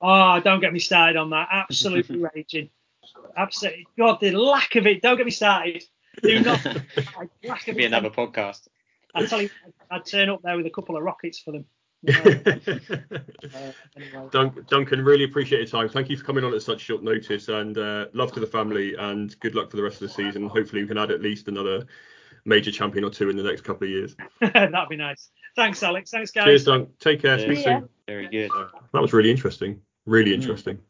[0.00, 1.48] Oh, don't get me started on that.
[1.50, 2.70] Absolutely raging.
[3.36, 3.86] Absolutely.
[3.98, 5.02] God, the lack of it.
[5.02, 5.84] Don't get me started.
[6.22, 6.64] Do not.
[7.44, 8.68] lack of Be another podcast.
[9.14, 9.50] I tell you,
[9.90, 11.64] I'd turn up there with a couple of rockets for them.
[12.08, 12.12] uh,
[13.96, 14.50] anyway.
[14.68, 15.88] Duncan, really appreciate your time.
[15.88, 18.94] Thank you for coming on at such short notice, and uh, love to the family,
[18.94, 20.46] and good luck for the rest of the season.
[20.46, 21.86] Hopefully, we can add at least another
[22.44, 24.16] major champion or two in the next couple of years.
[24.40, 25.30] That'd be nice.
[25.56, 26.10] Thanks, Alex.
[26.10, 26.44] Thanks, guys.
[26.44, 26.98] Cheers, Dunk.
[26.98, 27.38] Take care.
[27.38, 27.44] Yeah.
[27.46, 27.88] Speak soon.
[28.06, 28.50] Very good.
[28.92, 29.80] That was really interesting.
[30.04, 30.34] Really mm.
[30.34, 30.76] interesting.
[30.76, 30.80] Mm.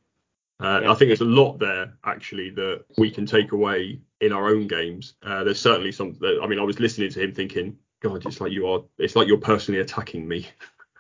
[0.61, 0.91] Uh, yeah.
[0.91, 4.67] I think there's a lot there actually that we can take away in our own
[4.67, 5.15] games.
[5.23, 6.17] Uh, there's certainly some.
[6.43, 8.83] I mean, I was listening to him thinking, God, it's like you are.
[8.99, 10.47] It's like you're personally attacking me.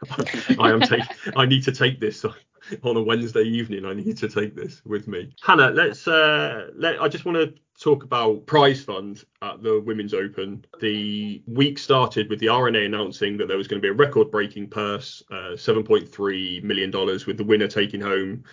[0.58, 1.02] I am take.
[1.36, 2.24] I need to take this
[2.82, 3.84] on a Wednesday evening.
[3.84, 5.34] I need to take this with me.
[5.42, 6.08] Hannah, let's.
[6.08, 7.02] Uh, let.
[7.02, 10.64] I just want to talk about prize fund at the Women's Open.
[10.80, 14.70] The week started with the R&A announcing that there was going to be a record-breaking
[14.70, 18.44] purse, uh, 7.3 million dollars, with the winner taking home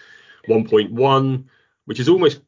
[0.49, 1.45] 1.1,
[1.85, 2.41] which is almost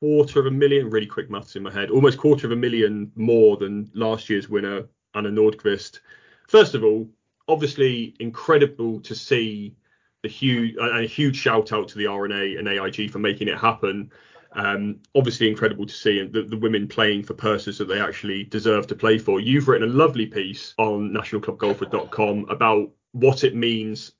[0.00, 0.88] quarter of a million.
[0.88, 1.90] Really quick maths in my head.
[1.90, 6.00] Almost quarter of a million more than last year's winner, Anna Nordqvist.
[6.48, 7.08] First of all,
[7.48, 9.74] obviously incredible to see
[10.22, 14.10] the huge a huge shout out to the R&A and AIG for making it happen.
[14.54, 18.86] Um, obviously incredible to see the, the women playing for purses that they actually deserve
[18.88, 19.40] to play for.
[19.40, 24.12] You've written a lovely piece on nationalclubgolfer.com about what it means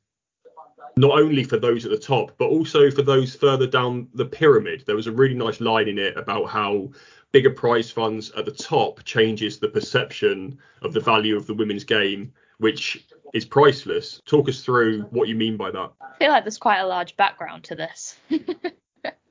[0.97, 4.85] not only for those at the top, but also for those further down the pyramid.
[4.87, 6.91] There was a really nice line in it about how
[7.33, 11.85] bigger prize funds at the top changes the perception of the value of the women's
[11.85, 14.21] game, which is priceless.
[14.27, 15.93] Talk us through what you mean by that.
[16.01, 18.17] I feel like there's quite a large background to this.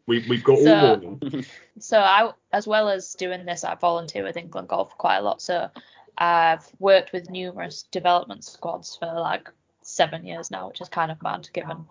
[0.08, 1.46] we, we've got so, all morning.
[1.80, 5.42] so I, as well as doing this, I volunteer with England Golf quite a lot.
[5.42, 5.70] So
[6.18, 9.50] I've worked with numerous development squads for like
[9.92, 11.86] seven years now, which is kind of mad given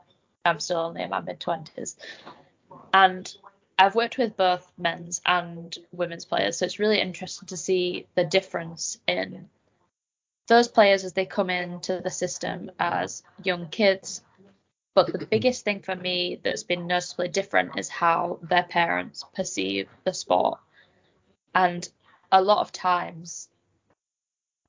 [0.45, 1.97] I'm still only in my mid twenties.
[2.95, 3.33] And
[3.79, 8.25] I've worked with both men's and women's players, so it's really interesting to see the
[8.25, 9.49] difference in
[10.49, 14.23] those players as they come into the system as young kids.
[14.95, 19.89] But the biggest thing for me that's been noticeably different is how their parents perceive
[20.05, 20.59] the sport.
[21.55, 21.89] And
[22.33, 23.49] a lot of times,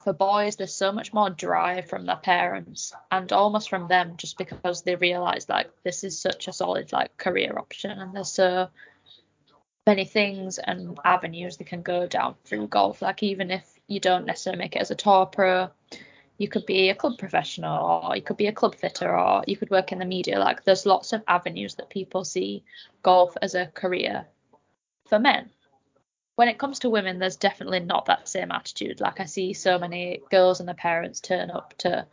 [0.04, 4.38] for boys, there's so much more drive from their parents and almost from them just
[4.38, 8.70] because they realize like this is such a solid like career option and there's so
[9.88, 13.02] many things and avenues they can go down through golf.
[13.02, 15.70] Like even if you don't necessarily make it as a tour pro.
[16.38, 19.58] You could be a club professional, or you could be a club fitter, or you
[19.58, 20.40] could work in the media.
[20.40, 22.64] Like there's lots of avenues that people see
[23.04, 24.26] golf as a career
[25.08, 25.52] for men.
[26.36, 29.02] When it comes to women, there's definitely not that same attitude.
[29.02, 32.08] Like I see so many girls and their parents turn up to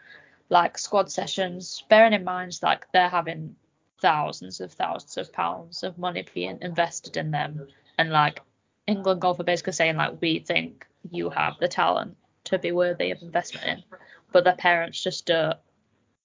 [0.49, 3.57] like squad sessions, bearing in mind like they're having
[4.01, 7.67] thousands of thousands of pounds of money being invested in them
[7.99, 8.41] and like
[8.87, 13.11] England golf are basically saying like we think you have the talent to be worthy
[13.11, 13.85] of investment in,
[14.33, 15.59] but their parents just don't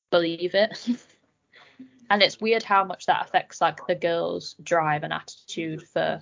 [0.10, 0.88] believe it.
[2.10, 6.22] and it's weird how much that affects like the girls' drive and attitude for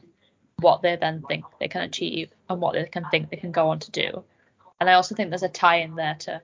[0.62, 3.70] what they then think they can achieve and what they can think they can go
[3.70, 4.24] on to do.
[4.80, 6.42] And I also think there's a tie in there to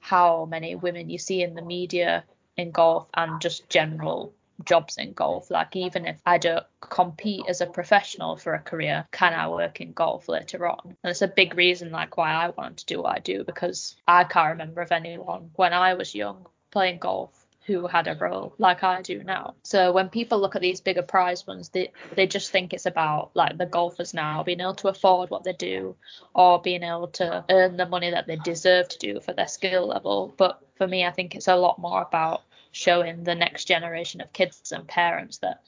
[0.00, 2.24] how many women you see in the media
[2.56, 4.32] in golf and just general
[4.64, 5.50] jobs in golf.
[5.50, 9.80] Like even if I don't compete as a professional for a career, can I work
[9.80, 10.80] in golf later on?
[10.84, 13.96] And it's a big reason like why I wanted to do what I do because
[14.06, 17.37] I can't remember of anyone when I was young playing golf
[17.68, 19.54] who had a role like I do now.
[19.62, 23.30] So when people look at these bigger prize ones, they they just think it's about
[23.34, 25.94] like the golfers now being able to afford what they do
[26.34, 29.86] or being able to earn the money that they deserve to do for their skill
[29.86, 30.34] level.
[30.38, 32.40] But for me, I think it's a lot more about
[32.72, 35.60] showing the next generation of kids and parents that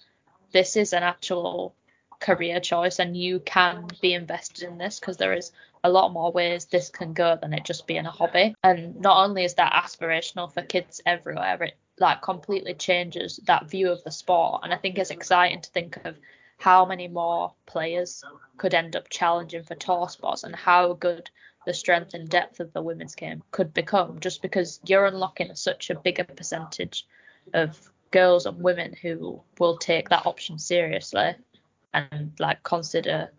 [0.52, 1.74] this is an actual
[2.18, 5.52] career choice and you can be invested in this because there is
[5.82, 9.24] a lot more ways this can go than it just being a hobby and not
[9.24, 14.10] only is that aspirational for kids everywhere it like completely changes that view of the
[14.10, 16.18] sport and i think it's exciting to think of
[16.58, 18.22] how many more players
[18.58, 21.30] could end up challenging for tour spots and how good
[21.66, 25.90] the strength and depth of the women's game could become just because you're unlocking such
[25.90, 27.06] a bigger percentage
[27.54, 31.34] of girls and women who will take that option seriously
[31.94, 33.30] and like consider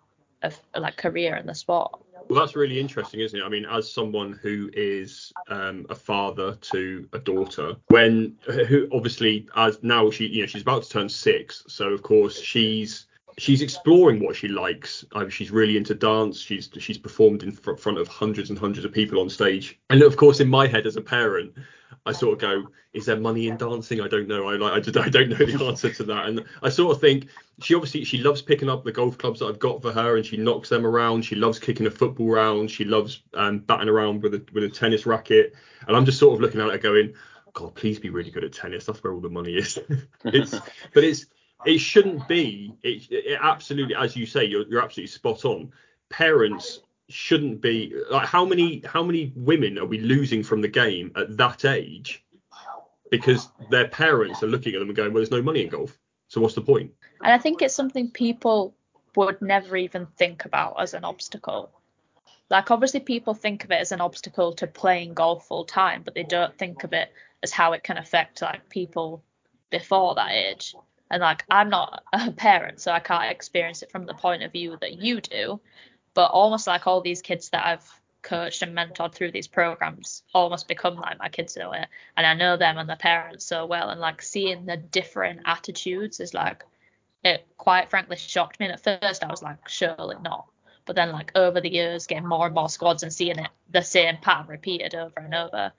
[0.41, 1.99] a like career in the sport.
[2.31, 3.43] Well, that's really interesting, isn't it?
[3.43, 9.49] I mean, as someone who is um, a father to a daughter, when who obviously
[9.57, 13.07] as now she you know she's about to turn six, so of course she's
[13.37, 15.05] she's exploring what she likes.
[15.13, 16.39] I mean, she's really into dance.
[16.39, 20.17] She's she's performed in front of hundreds and hundreds of people on stage, and of
[20.17, 21.53] course, in my head as a parent,
[22.05, 24.01] I sort of go, is there money in dancing?
[24.01, 24.49] I don't know.
[24.49, 26.25] I like I, just, I don't know the answer to that.
[26.25, 27.27] And I sort of think
[27.61, 30.25] she obviously she loves picking up the golf clubs that I've got for her, and
[30.25, 31.23] she knocks them around.
[31.23, 32.71] She loves kicking a football round.
[32.71, 35.53] She loves um, batting around with a with a tennis racket.
[35.87, 37.13] And I'm just sort of looking at her going,
[37.53, 38.85] God, please be really good at tennis.
[38.85, 39.77] That's where all the money is.
[40.25, 40.51] it's
[40.93, 41.25] but it's
[41.65, 42.73] it shouldn't be.
[42.83, 45.71] It, it absolutely, as you say, you're you're absolutely spot on.
[46.09, 51.11] Parents shouldn't be like how many how many women are we losing from the game
[51.15, 52.23] at that age
[53.11, 55.99] because their parents are looking at them and going, well, there's no money in golf,
[56.29, 56.91] so what's the point?
[57.21, 58.73] And I think it's something people
[59.15, 61.69] would never even think about as an obstacle.
[62.49, 66.15] Like obviously people think of it as an obstacle to playing golf full time, but
[66.15, 67.11] they don't think of it
[67.43, 69.21] as how it can affect like people
[69.69, 70.73] before that age.
[71.11, 74.51] And like I'm not a parent, so I can't experience it from the point of
[74.51, 75.59] view that you do
[76.13, 80.67] but almost like all these kids that I've coached and mentored through these programs almost
[80.67, 81.85] become like my kids in a way.
[82.17, 83.89] And I know them and their parents so well.
[83.89, 86.63] And like seeing the different attitudes is like,
[87.23, 88.67] it quite frankly shocked me.
[88.67, 90.45] And at first I was like, surely not.
[90.91, 93.81] But then like over the years, getting more and more squads and seeing it the
[93.81, 95.71] same pattern repeated over and over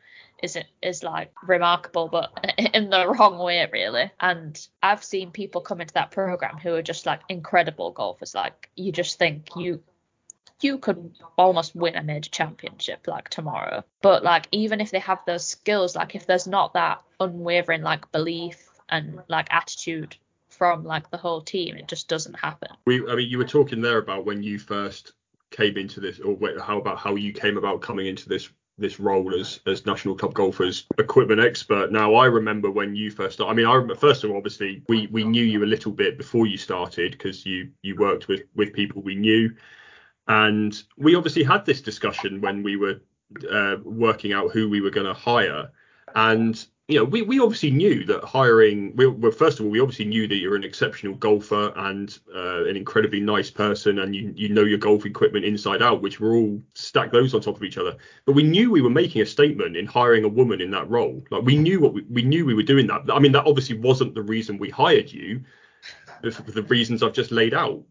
[0.42, 2.32] is is like remarkable, but
[2.72, 4.10] in the wrong way really.
[4.18, 8.34] And I've seen people come into that program who are just like incredible golfers.
[8.34, 9.82] Like you just think you
[10.62, 13.84] you could almost win a major championship like tomorrow.
[14.00, 18.10] But like even if they have those skills, like if there's not that unwavering like
[18.12, 20.16] belief and like attitude
[20.62, 22.68] from like the whole team, it just doesn't happen.
[22.86, 25.10] We, I mean, you were talking there about when you first
[25.50, 28.48] came into this, or how about how you came about coming into this
[28.78, 33.34] this role as as national club golfers equipment expert now i remember when you first
[33.34, 35.92] started i mean i remember first of all obviously we we knew you a little
[35.92, 39.54] bit before you started because you you worked with with people we knew
[40.28, 43.00] and we obviously had this discussion when we were
[43.50, 45.70] uh, working out who we were going to hire.
[46.14, 48.94] And you know, we, we obviously knew that hiring.
[48.94, 52.64] We, well, first of all, we obviously knew that you're an exceptional golfer and uh,
[52.64, 56.34] an incredibly nice person, and you you know your golf equipment inside out, which we're
[56.34, 57.96] all stack those on top of each other.
[58.26, 61.24] But we knew we were making a statement in hiring a woman in that role.
[61.30, 63.02] Like we knew what we, we knew we were doing that.
[63.10, 65.42] I mean, that obviously wasn't the reason we hired you,
[66.30, 67.82] for the reasons I've just laid out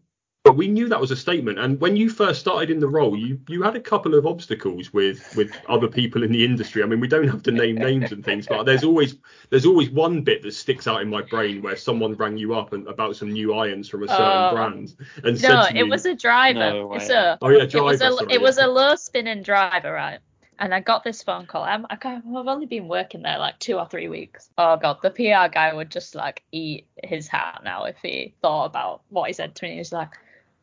[0.44, 1.58] but we knew that was a statement.
[1.60, 4.92] And when you first started in the role, you you had a couple of obstacles
[4.92, 6.82] with with other people in the industry.
[6.82, 9.16] I mean, we don't have to name names and things, but there's always
[9.50, 12.72] there's always one bit that sticks out in my brain where someone rang you up
[12.72, 15.88] and, about some new irons from a certain uh, brand and no, said to it
[15.88, 16.58] was a driver.
[16.58, 17.78] No, it's a, oh yeah, driver.
[17.78, 20.18] It was a, sorry, it was a low spinning driver, right?
[20.58, 21.62] And I got this phone call.
[21.62, 24.50] I'm, I have only been working there like two or three weeks.
[24.58, 28.66] Oh god, the PR guy would just like eat his hat now if he thought
[28.66, 29.72] about what he said to me.
[29.72, 30.10] He was like,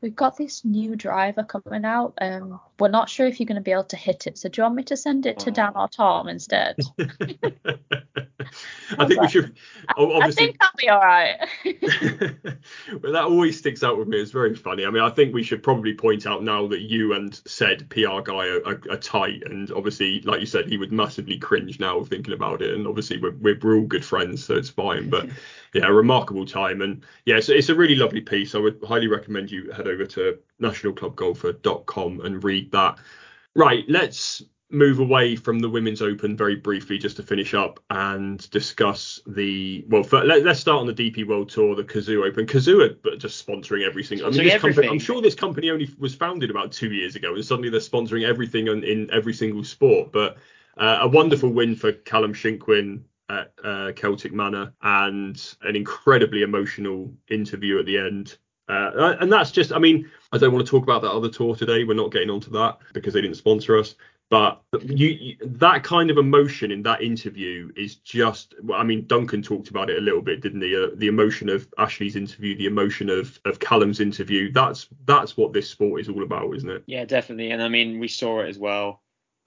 [0.02, 2.14] we've got this new driver coming out.
[2.22, 4.38] Um, we're not sure if you're going to be able to hit it.
[4.38, 6.78] So do you want me to send it to Dan or Tom instead?
[8.98, 9.58] I, think we should.
[9.98, 11.38] Obviously, I think that'll be all right.
[13.04, 14.20] well, that always sticks out with me.
[14.20, 14.86] It's very funny.
[14.86, 18.22] I mean, I think we should probably point out now that you and said PR
[18.24, 22.04] guy are, are, are tight, and obviously, like you said, he would massively cringe now
[22.04, 22.74] thinking about it.
[22.74, 25.10] And obviously, we're, we're all good friends, so it's fine.
[25.10, 25.30] But
[25.74, 28.56] yeah, a remarkable time, and yeah, it's, it's a really lovely piece.
[28.56, 32.98] I would highly recommend you head over to nationalclubgolfer.com and read that.
[33.56, 38.50] Right, let's move away from the women's open very briefly just to finish up and
[38.52, 42.46] discuss the well for, let, us start on the dp world tour the Cazoo open.
[42.46, 45.90] Cazoo are just sponsoring every single i mean this company i'm sure this company only
[45.98, 49.64] was founded about two years ago and suddenly they're sponsoring everything in, in every single
[49.64, 50.12] sport.
[50.12, 50.38] But
[50.78, 57.14] uh, a wonderful win for callum shinkwin at uh, celtic manor and an incredibly emotional
[57.30, 58.38] interview at the end.
[58.68, 61.56] Uh, and that's just, I mean, I don't want to talk about that other tour
[61.56, 61.84] today.
[61.84, 63.96] We're not getting onto that because they didn't sponsor us.
[64.30, 68.54] But you, you, that kind of emotion in that interview is just.
[68.62, 70.76] Well, I mean, Duncan talked about it a little bit, didn't he?
[70.76, 74.52] Uh, the emotion of Ashleigh's interview, the emotion of of Callum's interview.
[74.52, 76.84] That's that's what this sport is all about, isn't it?
[76.86, 77.50] Yeah, definitely.
[77.50, 79.02] And I mean, we saw it as well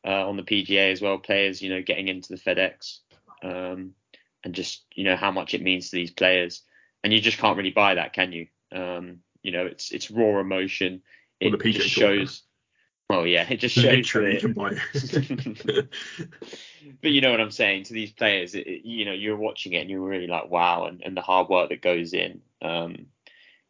[0.04, 1.18] uh, on the PGA as well.
[1.18, 2.98] Players, you know, getting into the FedEx,
[3.44, 3.94] um,
[4.42, 6.62] and just you know how much it means to these players.
[7.04, 8.48] And you just can't really buy that, can you?
[8.72, 11.02] Um, you know, it's it's raw emotion.
[11.38, 12.42] It, just shows.
[13.12, 15.88] Well, yeah, it just shows Literally, you can that.
[17.02, 18.54] but you know what I'm saying to these players.
[18.54, 21.20] It, it- you know, you're watching it and you're really like, wow, and, and the
[21.20, 22.40] hard work that goes in.
[22.62, 23.06] Um,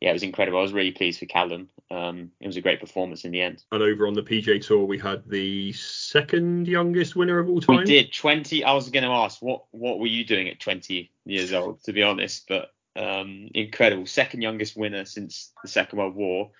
[0.00, 0.58] yeah, it was incredible.
[0.58, 1.68] I was really pleased for Callum.
[1.90, 3.64] Um, it was a great performance in the end.
[3.72, 7.78] and over on the PGA Tour, we had the second youngest winner of all time.
[7.78, 8.62] We did 20.
[8.62, 11.92] I was going to ask what what were you doing at 20 years old, to
[11.92, 14.06] be honest, but um, incredible.
[14.06, 16.50] Second youngest winner since the Second World War.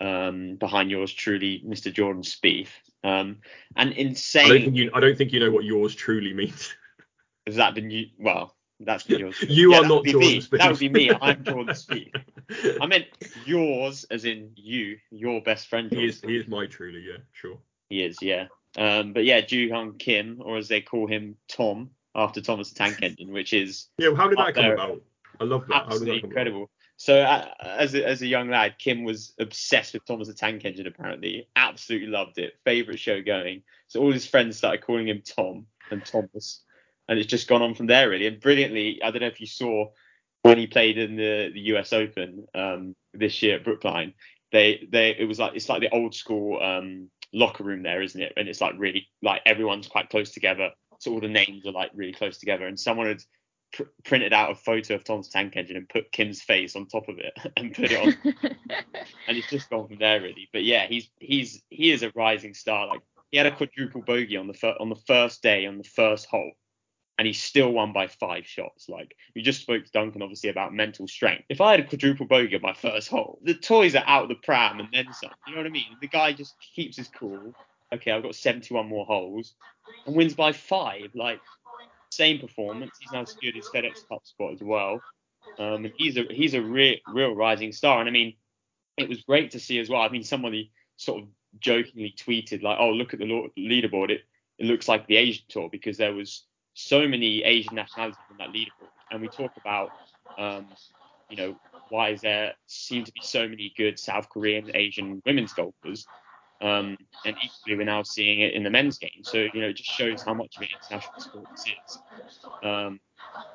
[0.00, 1.92] Um, behind yours truly, Mr.
[1.92, 2.68] Jordan Spieth.
[3.02, 3.38] Um,
[3.76, 4.62] and I don't insane.
[4.62, 4.90] think you.
[4.94, 6.74] I don't think you know what yours truly means.
[7.46, 8.06] Has that been you?
[8.18, 9.36] Well, that's been yours.
[9.48, 10.40] You Yeah, are not Jordan me.
[10.40, 10.58] Spieth.
[10.58, 11.10] That would be me.
[11.10, 12.14] I'm Jordan Spieth.
[12.80, 13.06] I meant
[13.46, 15.88] yours, as in you, your best friend.
[15.90, 16.08] he Jordan.
[16.10, 16.20] is.
[16.20, 17.00] He is my truly.
[17.00, 17.58] Yeah, sure.
[17.88, 18.46] He is, yeah.
[18.76, 22.98] Um, but yeah, Joohyung Kim, or as they call him, Tom, after Thomas the Tank
[23.02, 24.08] Engine, which is Yeah.
[24.08, 24.74] Well, how did that come there.
[24.74, 25.02] about?
[25.40, 25.86] I love that.
[25.86, 26.70] Absolutely incredible.
[26.98, 30.64] So uh, as a, as a young lad, Kim was obsessed with Thomas the Tank
[30.64, 30.88] Engine.
[30.88, 32.54] Apparently, absolutely loved it.
[32.64, 33.62] Favorite show going.
[33.86, 36.64] So all his friends started calling him Tom and Thomas,
[37.08, 38.26] and it's just gone on from there really.
[38.26, 39.90] And brilliantly, I don't know if you saw
[40.42, 44.12] when he played in the the US Open um, this year at Brookline.
[44.50, 48.20] They they it was like it's like the old school um, locker room there, isn't
[48.20, 48.32] it?
[48.36, 50.70] And it's like really like everyone's quite close together.
[50.98, 52.66] So all the names are like really close together.
[52.66, 53.22] And someone had
[53.72, 57.08] pr- printed out a photo of Tom's tank engine and put Kim's face on top
[57.08, 58.16] of it and put it on,
[59.28, 60.48] and it's just gone from there really.
[60.52, 62.88] But yeah, he's he's he is a rising star.
[62.88, 65.84] Like he had a quadruple bogey on the fir- on the first day on the
[65.84, 66.52] first hole,
[67.18, 68.88] and he still won by five shots.
[68.88, 71.44] Like we just spoke to Duncan obviously about mental strength.
[71.48, 74.28] If I had a quadruple bogey on my first hole, the toys are out of
[74.28, 75.30] the pram and then some.
[75.46, 75.96] You know what I mean?
[76.00, 77.54] The guy just keeps his cool.
[77.92, 79.54] Okay, I've got 71 more holes
[80.06, 81.10] and wins by five.
[81.14, 81.40] Like
[82.18, 82.90] same performance.
[83.00, 85.00] He's now secured his FedEx Cup spot as well.
[85.58, 88.00] Um, and he's a he's a real real rising star.
[88.00, 88.34] And I mean,
[88.96, 90.02] it was great to see as well.
[90.02, 91.28] I mean, somebody sort of
[91.60, 94.10] jokingly tweeted like, "Oh, look at the leaderboard.
[94.10, 94.22] It
[94.58, 96.44] it looks like the Asian tour because there was
[96.74, 99.90] so many Asian nationalities in that leaderboard." And we talk about,
[100.36, 100.66] um,
[101.30, 101.56] you know,
[101.88, 106.06] why is there seem to be so many good South Korean Asian women's golfers.
[106.60, 109.22] Um, and equally, we're now seeing it in the men's game.
[109.22, 111.98] So, you know, it just shows how much of an international sport this is.
[112.64, 113.00] Um,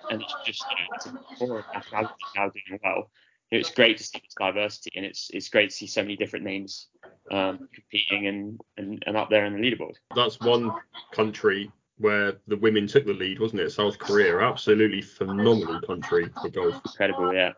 [0.10, 3.10] and it's just, you know, it's a core nationality now doing well.
[3.52, 6.02] You know, it's great to see this diversity, and it's it's great to see so
[6.02, 6.88] many different names
[7.32, 9.94] um, competing and, and, and up there in the leaderboard.
[10.16, 10.72] That's one
[11.12, 13.72] country where the women took the lead, wasn't it?
[13.72, 16.82] South Korea, absolutely phenomenal country for golf.
[16.86, 17.52] Incredible, yeah,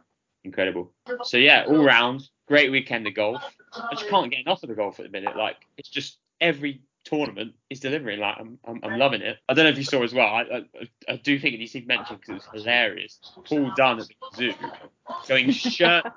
[0.44, 0.92] incredible.
[1.24, 3.44] So yeah, all round, great weekend of golf.
[3.74, 4.10] I just oh.
[4.10, 5.36] can't get enough of the golf at the minute.
[5.36, 8.20] Like it's just every tournament is delivering.
[8.20, 9.38] Like I'm, I'm, I'm loving it.
[9.48, 10.28] I don't know if you saw as well.
[10.28, 10.64] I, I,
[11.08, 13.20] I do think it needs to be mentioned because it was hilarious.
[13.46, 14.54] Paul Dunne at the zoo
[15.28, 16.14] going shirtless,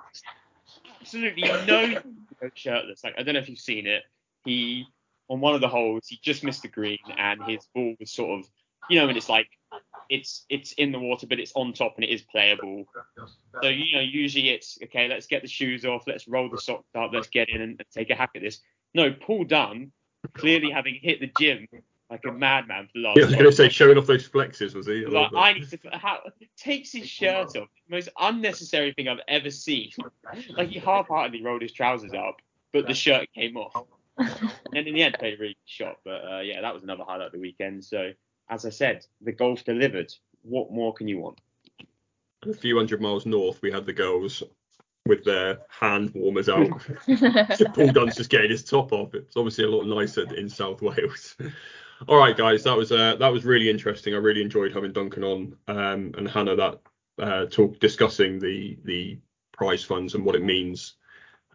[1.00, 2.00] absolutely no
[2.54, 3.04] shirtless.
[3.04, 4.02] Like I don't know if you've seen it.
[4.44, 4.86] He
[5.28, 8.38] on one of the holes he just missed the green and his ball was sort
[8.38, 8.50] of
[8.88, 9.48] you know when it's like
[10.08, 12.86] it's it's in the water but it's on top and it is playable.
[13.62, 15.08] So you know usually it's okay.
[15.08, 16.04] Let's get the shoes off.
[16.06, 17.10] Let's roll the socks up.
[17.12, 18.60] Let's get in and, and take a hack at this.
[18.94, 19.92] No, Paul Dunne
[20.34, 21.68] clearly having hit the gym
[22.10, 23.16] like a madman for the last.
[23.18, 25.04] Yeah, I was going to say showing off those flexes, was he?
[25.04, 26.20] I Like I need to how
[26.56, 27.68] takes his shirt off.
[27.88, 29.90] Most unnecessary thing I've ever seen.
[30.50, 32.40] Like he half-heartedly rolled his trousers up,
[32.72, 33.84] but the shirt came off.
[34.18, 35.98] And in the end, played a really good shot.
[36.04, 37.84] But uh, yeah, that was another highlight of the weekend.
[37.84, 38.12] So
[38.50, 40.12] as I said, the golf delivered.
[40.42, 41.40] What more can you want?
[42.46, 44.42] a few hundred miles north, we had the girls
[45.06, 46.68] with their hand warmers out.
[47.74, 49.14] Paul Dunne's just getting his top off.
[49.14, 51.36] It's obviously a lot nicer in South Wales.
[52.08, 54.14] All right, guys, that was uh, that was really interesting.
[54.14, 56.80] I really enjoyed having Duncan on um, and Hannah that
[57.18, 59.18] uh, talk discussing the the
[59.52, 60.94] prize funds and what it means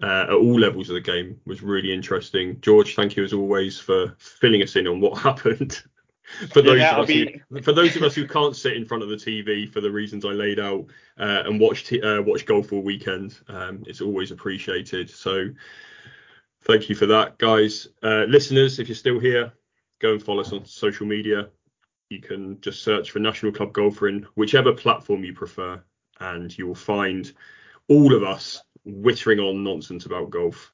[0.02, 2.60] uh, at all levels of the game was really interesting.
[2.60, 5.82] George, thank you as always for filling us in on what happened.
[6.24, 8.86] For those Yeah, of us be- who, for those of us who can't sit in
[8.86, 10.86] front of the TV for the reasons I laid out
[11.18, 15.10] uh, and watch t- uh, watch golf all weekend, um, it's always appreciated.
[15.10, 15.50] So
[16.64, 17.88] thank you for that, guys.
[18.02, 19.54] Uh, listeners, if you're still here,
[20.00, 21.50] go and follow us on social media.
[22.10, 25.82] You can just search for National Club Golfer in whichever platform you prefer,
[26.20, 27.32] and you will find
[27.88, 30.73] all of us whittering on nonsense about golf.